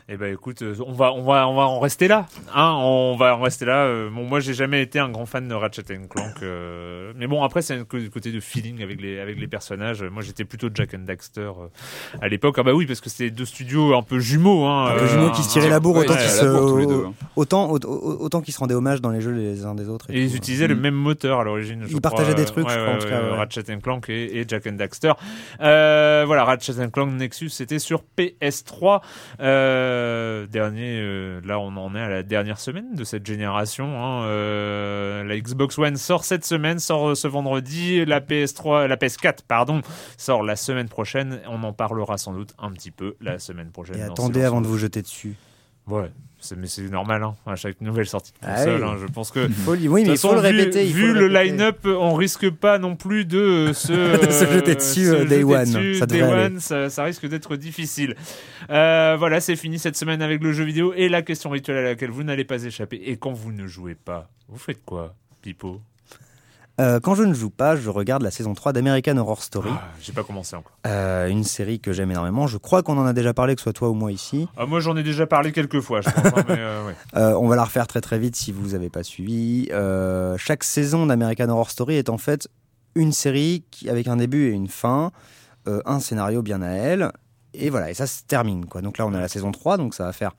[0.08, 2.28] Eh ben écoute, euh, on va on va on va en rester là.
[2.54, 3.86] Hein, on va en rester là.
[3.86, 7.42] Euh, Bon, moi j'ai jamais été un grand fan de Ratchet Clank, euh, mais bon
[7.42, 10.04] après c'est un côté de feeling avec les avec les personnages.
[10.04, 11.68] Moi j'étais plutôt Jack and Daxter euh,
[12.22, 12.54] à l'époque.
[12.60, 14.66] Ah bah oui parce que c'était deux studios un peu jumeaux.
[14.66, 16.70] Hein, Un peu euh, jumeaux qui se tiraient la bourre Ouais, autant ouais, qu'ils bourre
[17.00, 17.14] se, hein.
[17.36, 20.06] autant, autant, qu'ils se rendaient hommage dans les jeux les uns des autres.
[20.12, 20.38] Et ils tout.
[20.38, 20.82] utilisaient le Mm.
[20.82, 21.80] même moteur à l'origine.
[21.82, 22.02] je Ils crois.
[22.02, 23.38] partageaient des trucs, je ouais, crois, en ouais, tout cas, ouais, ouais.
[23.38, 25.14] Ratchet Clank et, et Jack and Daxter.
[25.60, 29.02] Voilà, Ratchet Clank Nexus, c'était sur PS3.
[29.40, 29.95] Euh,
[30.48, 34.02] dernier, euh, là, on en est à la dernière semaine de cette génération.
[34.02, 34.24] hein.
[34.26, 38.06] Euh, la Xbox One sort cette semaine, sort euh, ce vendredi.
[38.06, 39.82] La PS3, la PS4, pardon,
[40.18, 41.40] sort la semaine prochaine.
[41.48, 43.98] On en parlera sans doute un petit peu la semaine prochaine.
[43.98, 45.36] Et attendez avant de vous jeter dessus.
[45.88, 46.10] Ouais,
[46.40, 47.22] c'est- mais c'est normal.
[47.24, 48.90] Hein, à chaque nouvelle sortie de Ah console, oui.
[48.90, 49.48] hein, je pense que.
[49.50, 50.86] Faut, oui, mais il faut façon, le vu- répéter.
[50.86, 53.94] Vu le line-up, on risque pas non plus de euh, se,
[54.26, 55.64] De se jeter dessus, se euh, day jeter one.
[55.66, 58.16] dessus, Ça day one, ça, ça risque d'être difficile.
[58.70, 61.84] Euh, voilà, c'est fini cette semaine avec le jeu vidéo et la question rituelle à
[61.90, 63.02] laquelle vous n'allez pas échapper.
[63.06, 65.82] Et quand vous ne jouez pas, vous faites quoi, Pipo?
[66.82, 69.70] Euh, quand je ne joue pas, je regarde la saison 3 d'American Horror Story.
[69.74, 70.78] Ah, J'ai pas commencé encore.
[70.86, 72.48] Euh, une série que j'aime énormément.
[72.48, 74.48] Je crois qu'on en a déjà parlé, que ce soit toi ou moi ici.
[74.58, 76.26] Ah, moi, j'en ai déjà parlé quelques fois, je pense.
[76.26, 76.96] hein, mais, euh, ouais.
[77.40, 79.70] On va la refaire très très vite si vous n'avez pas suivi.
[80.38, 82.50] Chaque saison d'American Horror Story est en fait
[82.96, 85.12] une série qui, avec un début et une fin,
[85.68, 87.12] un scénario bien à elle,
[87.54, 88.66] et voilà, et ça se termine.
[88.66, 88.82] Quoi.
[88.82, 90.32] Donc là, on à la saison 3, donc ça va faire.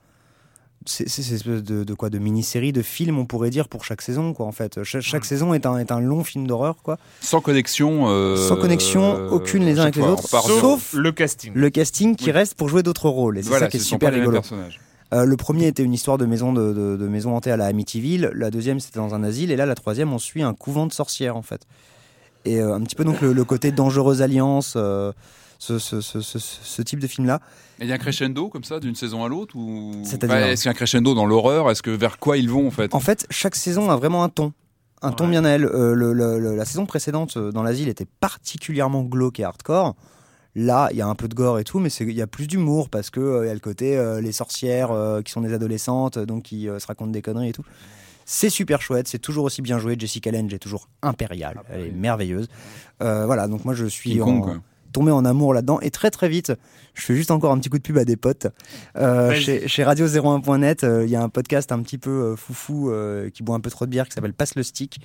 [0.88, 4.02] C'est c'est espèce de, de quoi De mini-série, de film, on pourrait dire, pour chaque
[4.02, 4.82] saison, quoi, en fait.
[4.84, 6.96] Cha- chaque saison est un, est un long film d'horreur, quoi.
[7.20, 8.04] Sans connexion.
[8.08, 11.52] euh, Sans connexion, aucune les uns avec les autres, sauf- le casting.
[11.54, 12.30] Le casting qui Oui.
[12.32, 14.40] reste pour jouer d'autres rôles, et c'est Voilà, ça qui est super rigolo.
[15.14, 17.66] Euh, le premier était une histoire de maison de, de- de maison hantée à la
[17.66, 18.30] Amityville.
[18.34, 20.92] La deuxième c'était dans un asile et là la troisième on suit un couvent de
[20.92, 21.60] sorcières en fait.
[22.44, 25.12] Et euh, un petit peu donc le, le côté dangereuse alliance, euh,
[25.58, 27.40] ce, ce- ce- ce- ce type de film là.
[27.80, 30.28] Et il y a un crescendo comme ça d'une saison à l'autre ou Est-ce qu'il
[30.64, 31.70] y a un crescendo dans l'horreur?
[31.70, 32.94] Est-ce que vers quoi ils vont en fait?
[32.94, 34.52] En fait chaque saison a vraiment un ton.
[35.02, 35.30] Un ton Ouais.
[35.30, 35.66] bien à elle.
[35.66, 39.94] Euh, le- le- le- la saison précédente euh, dans l'asile était particulièrement glauque et hardcore.
[40.54, 42.46] Là, il y a un peu de gore et tout, mais il y a plus
[42.46, 44.88] d'humour parce que euh, y a le côté euh, les sorcières
[45.22, 47.64] qui sont des adolescentes, donc qui se racontent des conneries et tout.
[48.24, 49.96] C'est super chouette, c'est toujours aussi bien joué.
[49.98, 52.48] Jessica Lange est toujours impériale, elle est merveilleuse.
[53.00, 54.54] Voilà, donc moi je suis King Kong, en- quoi.
[54.96, 56.54] Tombé en amour là-dedans et très très vite.
[56.94, 58.46] Je fais juste encore un petit coup de pub à des potes.
[58.96, 62.90] Euh, chez, chez Radio01.net, euh, il y a un podcast un petit peu euh, foufou
[63.34, 65.00] qui boit un peu trop de bière qui s'appelle Passe le stick,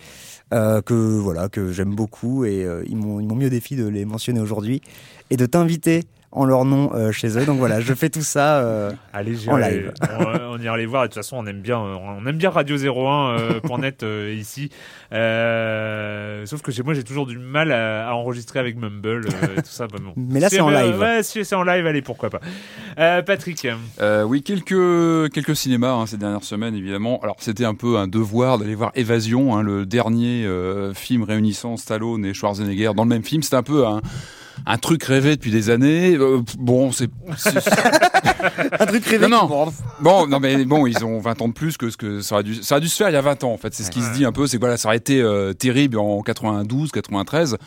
[0.52, 4.06] que voilà que j'aime beaucoup et ils m'ont ils m'ont mis au défi de les
[4.06, 4.82] mentionner aujourd'hui
[5.30, 6.04] et de t'inviter
[6.34, 7.46] en leur nom euh, chez eux.
[7.46, 8.60] Donc voilà, je fais tout ça.
[8.60, 9.92] euh, Allez, En live.
[10.20, 11.04] on, on ira les voir.
[11.04, 13.80] Et de toute façon, on aime bien, euh, on aime bien Radio 01 euh, point
[13.80, 14.70] .net euh, ici.
[15.14, 19.58] Euh, sauf que chez moi, j'ai toujours du mal à, à enregistrer avec Mumble euh,
[19.58, 19.88] et tout ça.
[19.88, 20.14] bah bon.
[20.18, 21.00] Mais là, c'est en euh, live.
[21.00, 22.40] Ouais, si c'est en live, allez, pourquoi pas.
[22.98, 23.68] Euh, Patrick,
[24.00, 27.20] Euh, oui, quelques quelques cinémas hein, ces dernières semaines évidemment.
[27.24, 31.78] Alors c'était un peu un devoir d'aller voir Évasion, hein, le dernier euh, film réunissant
[31.78, 33.44] Stallone et Schwarzenegger dans le même film.
[33.44, 34.02] C'était un peu un
[34.66, 36.16] un truc rêvé depuis des années.
[36.16, 37.10] Euh, bon, c'est
[38.80, 39.28] un truc rêvé.
[39.28, 39.74] Non, non.
[40.00, 42.44] Bon, non, mais bon, ils ont 20 ans de plus que ce que ça aurait
[42.44, 43.74] dû, ça a dû se faire il y a 20 ans, en fait.
[43.74, 44.48] C'est ce qui se dit un peu.
[44.48, 47.58] C'est que voilà, ça aurait été euh, terrible en 92, 93.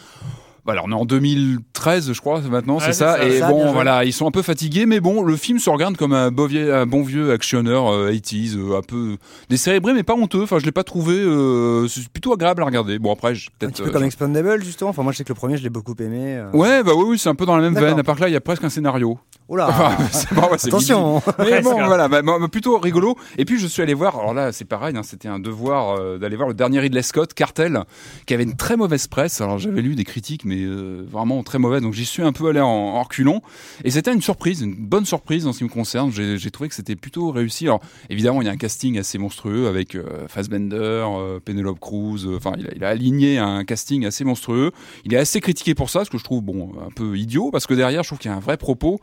[0.65, 3.17] Voilà, on est en 2013, je crois, maintenant, Ouais, c'est ça.
[3.19, 3.73] ça, Et ça, bon, joué.
[3.73, 6.47] voilà, ils sont un peu fatigués, mais bon, le film se regarde comme un, beau
[6.47, 9.17] vieux, un bon vieux actionneur euh, 80s, euh, un peu
[9.51, 10.43] décérébré, mais pas honteux.
[10.45, 11.15] Enfin, je l'ai pas trouvé.
[11.17, 12.99] euh, c'est plutôt agréable à regarder.
[12.99, 13.73] Bon, après, je- Un peut-être.
[13.75, 14.91] petit peu euh, comme Expandable justement.
[14.91, 16.37] Enfin moi je sais que le premier je l'ai beaucoup aimé.
[16.39, 16.51] euh.
[16.53, 17.99] Ouais, bah oui, oui, c'est un peu dans la même veine.
[17.99, 19.19] À part que là, il y a presque un scénario.
[19.49, 19.69] Oh là.
[20.35, 21.23] Bon, ouais, Attention.
[21.39, 23.17] Mais bon, voilà, bah, plutôt rigolo.
[23.37, 26.19] Et puis je suis allé voir, alors là c'est pareil, hein, c'était un devoir euh,
[26.19, 27.85] d'aller voir le dernier Ridley Scott, Cartel,
[28.27, 29.41] qui avait une très mauvaise presse.
[29.43, 31.83] Alors j'avais lu des critiques, mais euh, vraiment très mauvaises.
[31.83, 33.43] Donc j'y suis un peu allé en, en reculons.
[33.85, 36.11] Et c'était une surprise, une bonne surprise en ce qui me concerne.
[36.11, 37.67] J'ai trouvé que c'était plutôt réussi.
[37.67, 42.27] Alors évidemment, il y a un casting assez monstrueux avec euh, Fassbender, euh, Penelope Cruz.
[42.35, 44.73] Enfin, il, a, il a aligné un casting assez monstrueux.
[45.05, 47.67] Il est assez critiqué pour ça, ce que je trouve bon un peu idiot, parce
[47.67, 49.01] que derrière, je trouve qu'il y a un vrai propos.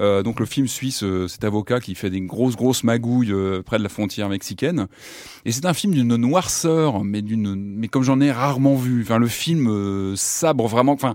[0.00, 3.62] Euh, donc le film suit ce- cet avocat qui fait des grosses grosses magouilles euh,
[3.62, 4.86] près de la frontière mexicaine.
[5.44, 9.02] Et c'est un film d'une noirceur, mais d'une mais comme j'en ai rarement vu.
[9.02, 10.92] Enfin le film euh, sabre vraiment.
[10.92, 11.14] Enfin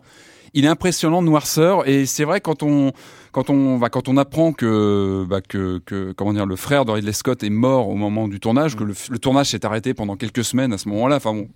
[0.55, 2.91] il est impressionnant de noirceur et c'est vrai quand on
[3.31, 6.91] quand on va quand on apprend que bah, que, que comment dire le frère de
[6.91, 10.15] Ridley Scott est mort au moment du tournage, que le, le tournage s'est arrêté pendant
[10.15, 11.17] quelques semaines à ce moment-là.
[11.17, 11.49] Enfin bon,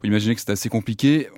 [0.00, 1.28] faut imaginer que c'était assez compliqué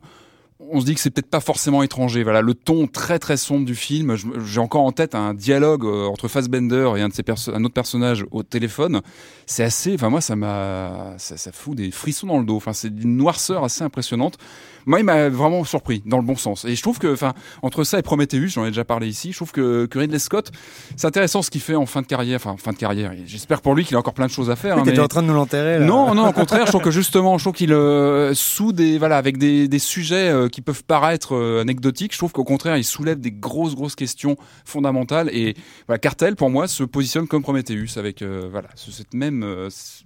[0.58, 2.22] on se dit que c'est peut-être pas forcément étranger.
[2.22, 4.16] Voilà, le ton très très sombre du film.
[4.44, 7.74] J'ai encore en tête un dialogue euh, entre Fassbender et un de ses un autre
[7.74, 9.02] personnage au téléphone.
[9.46, 9.94] C'est assez.
[9.94, 12.56] Enfin moi, ça m'a, ça, ça fout des frissons dans le dos.
[12.56, 14.38] Enfin, c'est d'une noirceur assez impressionnante.
[14.86, 16.64] Moi, il m'a vraiment surpris dans le bon sens.
[16.64, 19.32] Et je trouve que, enfin, entre ça et Prometheus, j'en ai déjà parlé ici.
[19.32, 20.52] Je trouve que, que Ridley Scott,
[20.96, 22.36] c'est intéressant ce qu'il fait en fin de carrière.
[22.36, 23.12] Enfin, en fin de carrière.
[23.26, 24.76] J'espère pour lui qu'il a encore plein de choses à faire.
[24.76, 26.82] Oui, hein, T'étais mais- en train de nous l'enterrer non, non, au contraire, je trouve
[26.82, 30.60] que justement, je trouve qu'il euh, sous des voilà avec des, des sujets euh, qui
[30.62, 35.28] peuvent paraître euh, anecdotiques, je trouve qu'au contraire, il soulève des grosses grosses questions fondamentales
[35.32, 35.54] et
[35.88, 39.44] voilà, Cartel pour moi se positionne comme Prometheus avec euh, voilà ce- cette même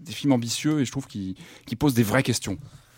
[0.01, 1.35] des films ambitieux et je trouve qu'il
[1.67, 2.57] qu'il pose des vraies questions.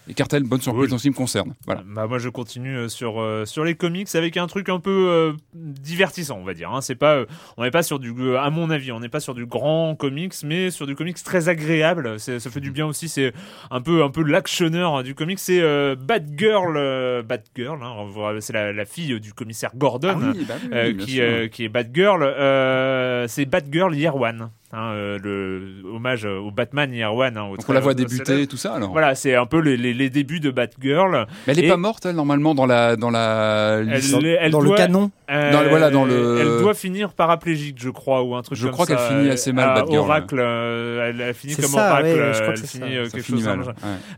[0.08, 1.54] Et Cartel, bonne surprise dans ce qui me concerne.
[1.64, 1.82] Voilà.
[1.86, 5.06] Bah moi je continue euh, sur euh, sur les comics avec un truc un peu
[5.08, 6.72] euh, divertissant on va dire.
[6.72, 6.80] Hein.
[6.80, 7.26] C'est pas euh,
[7.56, 10.34] on n'est pas sur du à mon avis on n'est pas sur du grand comics
[10.42, 12.18] mais sur du comics très agréable.
[12.18, 13.08] Ça fait du bien aussi.
[13.08, 13.32] C'est
[13.70, 15.38] un peu un peu l'actionneur du comics.
[15.38, 15.60] C'est
[15.96, 17.80] Batgirl euh, Batgirl.
[17.82, 20.18] Hein, c'est la, la fille du commissaire Gordon.
[20.20, 22.22] Ah oui, bah oui, qui, qui est Batgirl.
[22.24, 24.50] Euh, c'est Batgirl Year One.
[24.74, 27.36] Hein, euh, le hommage au Batman Year One.
[27.36, 28.48] Hein, au Donc on la voit débuter célèbre.
[28.48, 28.90] tout ça alors.
[28.90, 31.26] Voilà, c'est un peu les, les, les débuts de Batgirl.
[31.46, 34.50] Mais elle est Et- pas morte elle, normalement dans la dans la Elle, liste- elle
[34.50, 35.10] Dans le canon.
[35.30, 38.64] euh, Dans voilà, dans le- Elle doit finir paraplégique, je crois, ou un truc Je
[38.64, 38.96] comme crois ça.
[38.96, 39.98] qu'elle finit assez mal, À Batgirl.
[40.04, 42.06] Oracle, euh, elle, elle finit comme ça, Oracle.
[42.06, 42.96] ouais, je euh, crois que elle c'est finit ça.
[42.98, 43.48] euh, ça quelque finit chose.
[43.48, 43.60] mal.
[43.60, 43.72] ouais.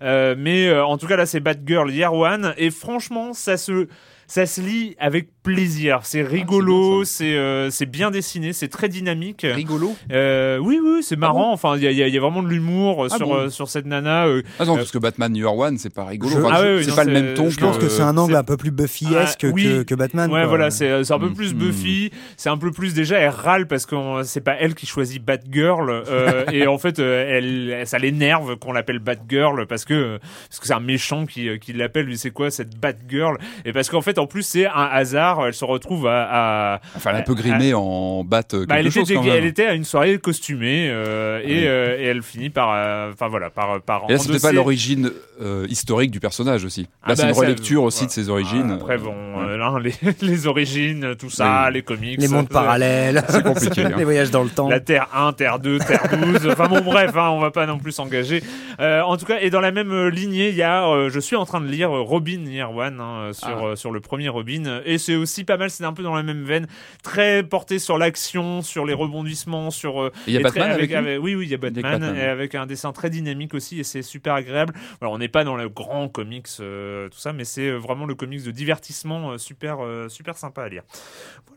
[0.04, 3.88] Euh, mais euh, en tout cas là c'est Batgirl Year One et franchement ça se
[4.28, 6.00] ça se lit avec plaisir.
[6.02, 9.46] C'est rigolo, bien, c'est euh, c'est bien dessiné, c'est très dynamique.
[9.48, 9.94] Rigolo.
[10.10, 11.52] Euh, oui oui c'est marrant.
[11.52, 13.26] enfin il y a, il y a- il y a vraiment de l'humour Ah sur
[13.28, 14.26] bon euh, sur cette nana.
[14.26, 16.34] euh, Ah non, Euh, parce que Batman Year One, c'est pas rigolo.
[16.38, 18.16] Enfin, Ah c'est oui, oui, c'est pas le même ton je pense que c'est un
[18.16, 19.64] angle un peu plus Buffy-esque Ah, oui.
[19.64, 20.30] que, que Batman.
[20.32, 20.48] Ouais, quoi.
[20.48, 21.34] voilà, c'est c'est un peu Mm.
[21.34, 21.58] plus Mm.
[21.58, 24.86] Buffy, c'est un peu plus déjà elle râle parce que euh, c'est pas elle qui
[24.86, 30.18] choisit Batgirl euh, et en fait euh, elle, ça l'énerve qu'on l'appelle Batgirl parce que
[30.48, 33.36] parce que c'est un méchant qui euh, qui l'appelle lui c'est quoi cette Batgirl?
[33.66, 37.10] Et parce qu'en fait en plus c'est un hasard, elle se retrouve à, à Enfin,
[37.10, 39.38] elle est un peu grimée en bat quelque bah, elle, était chose quand déguisée- même.
[39.38, 41.62] elle était à une soirée costumée euh, et, Oui.
[41.66, 45.10] euh, et elle finit par euh, enfin voilà par par Et là, c'était pas l'origine
[45.40, 46.82] euh, historique du personnage aussi.
[46.82, 48.08] Là, Ah c'est bah, une ça, relecture aussi voilà.
[48.08, 48.68] de ses origines.
[48.70, 49.48] Ah, Après, bon, Ouais.
[49.48, 51.74] euh, là, les, les origines, tout ça, Oui.
[51.74, 52.20] les comics.
[52.20, 53.22] Les mondes parallèles.
[53.28, 53.92] C'est compliqué, hein.
[53.96, 54.68] Les voyages dans le temps.
[54.68, 56.48] La Terre 1, Terre 2, Terre 12.
[56.52, 58.42] Enfin bon, bref, hein, on va pas non plus s'engager.
[58.80, 61.36] Euh, en tout cas, et dans la même lignée, il y a, euh, je suis
[61.36, 63.64] en train de lire Robin Year One hein, sur, Ah.
[63.66, 64.80] euh, sur le premier Robin.
[64.84, 66.66] Et c'est aussi pas mal, c'est un peu dans la même veine.
[67.02, 70.00] Très porté sur l'action, sur les rebondissements, sur.
[70.00, 72.16] euh, il y a Batman très- avec, lui Oui, oui, il y a Batman, Batman.
[72.16, 74.72] et avec un dessin très dynamique aussi, et c'est super agréable.
[75.00, 78.14] On n'est pas dans le grand comics, euh, tout ça, mais c'est euh, vraiment le
[78.14, 80.82] comics de divertissement euh, super, euh, super sympa à lire.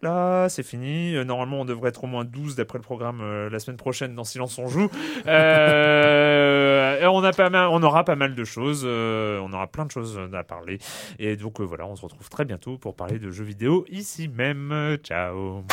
[0.01, 1.13] Voilà, c'est fini.
[1.25, 4.57] Normalement, on devrait être au moins 12 d'après le programme la semaine prochaine dans Silence
[4.59, 4.89] on joue.
[7.09, 10.19] On, a pas mal, on aura pas mal de choses, on aura plein de choses
[10.33, 10.77] à parler.
[11.19, 13.43] Et donc voilà, on se retrouve très bientôt pour parler de jeux
[13.87, 14.97] ici même.
[15.03, 15.63] Ciao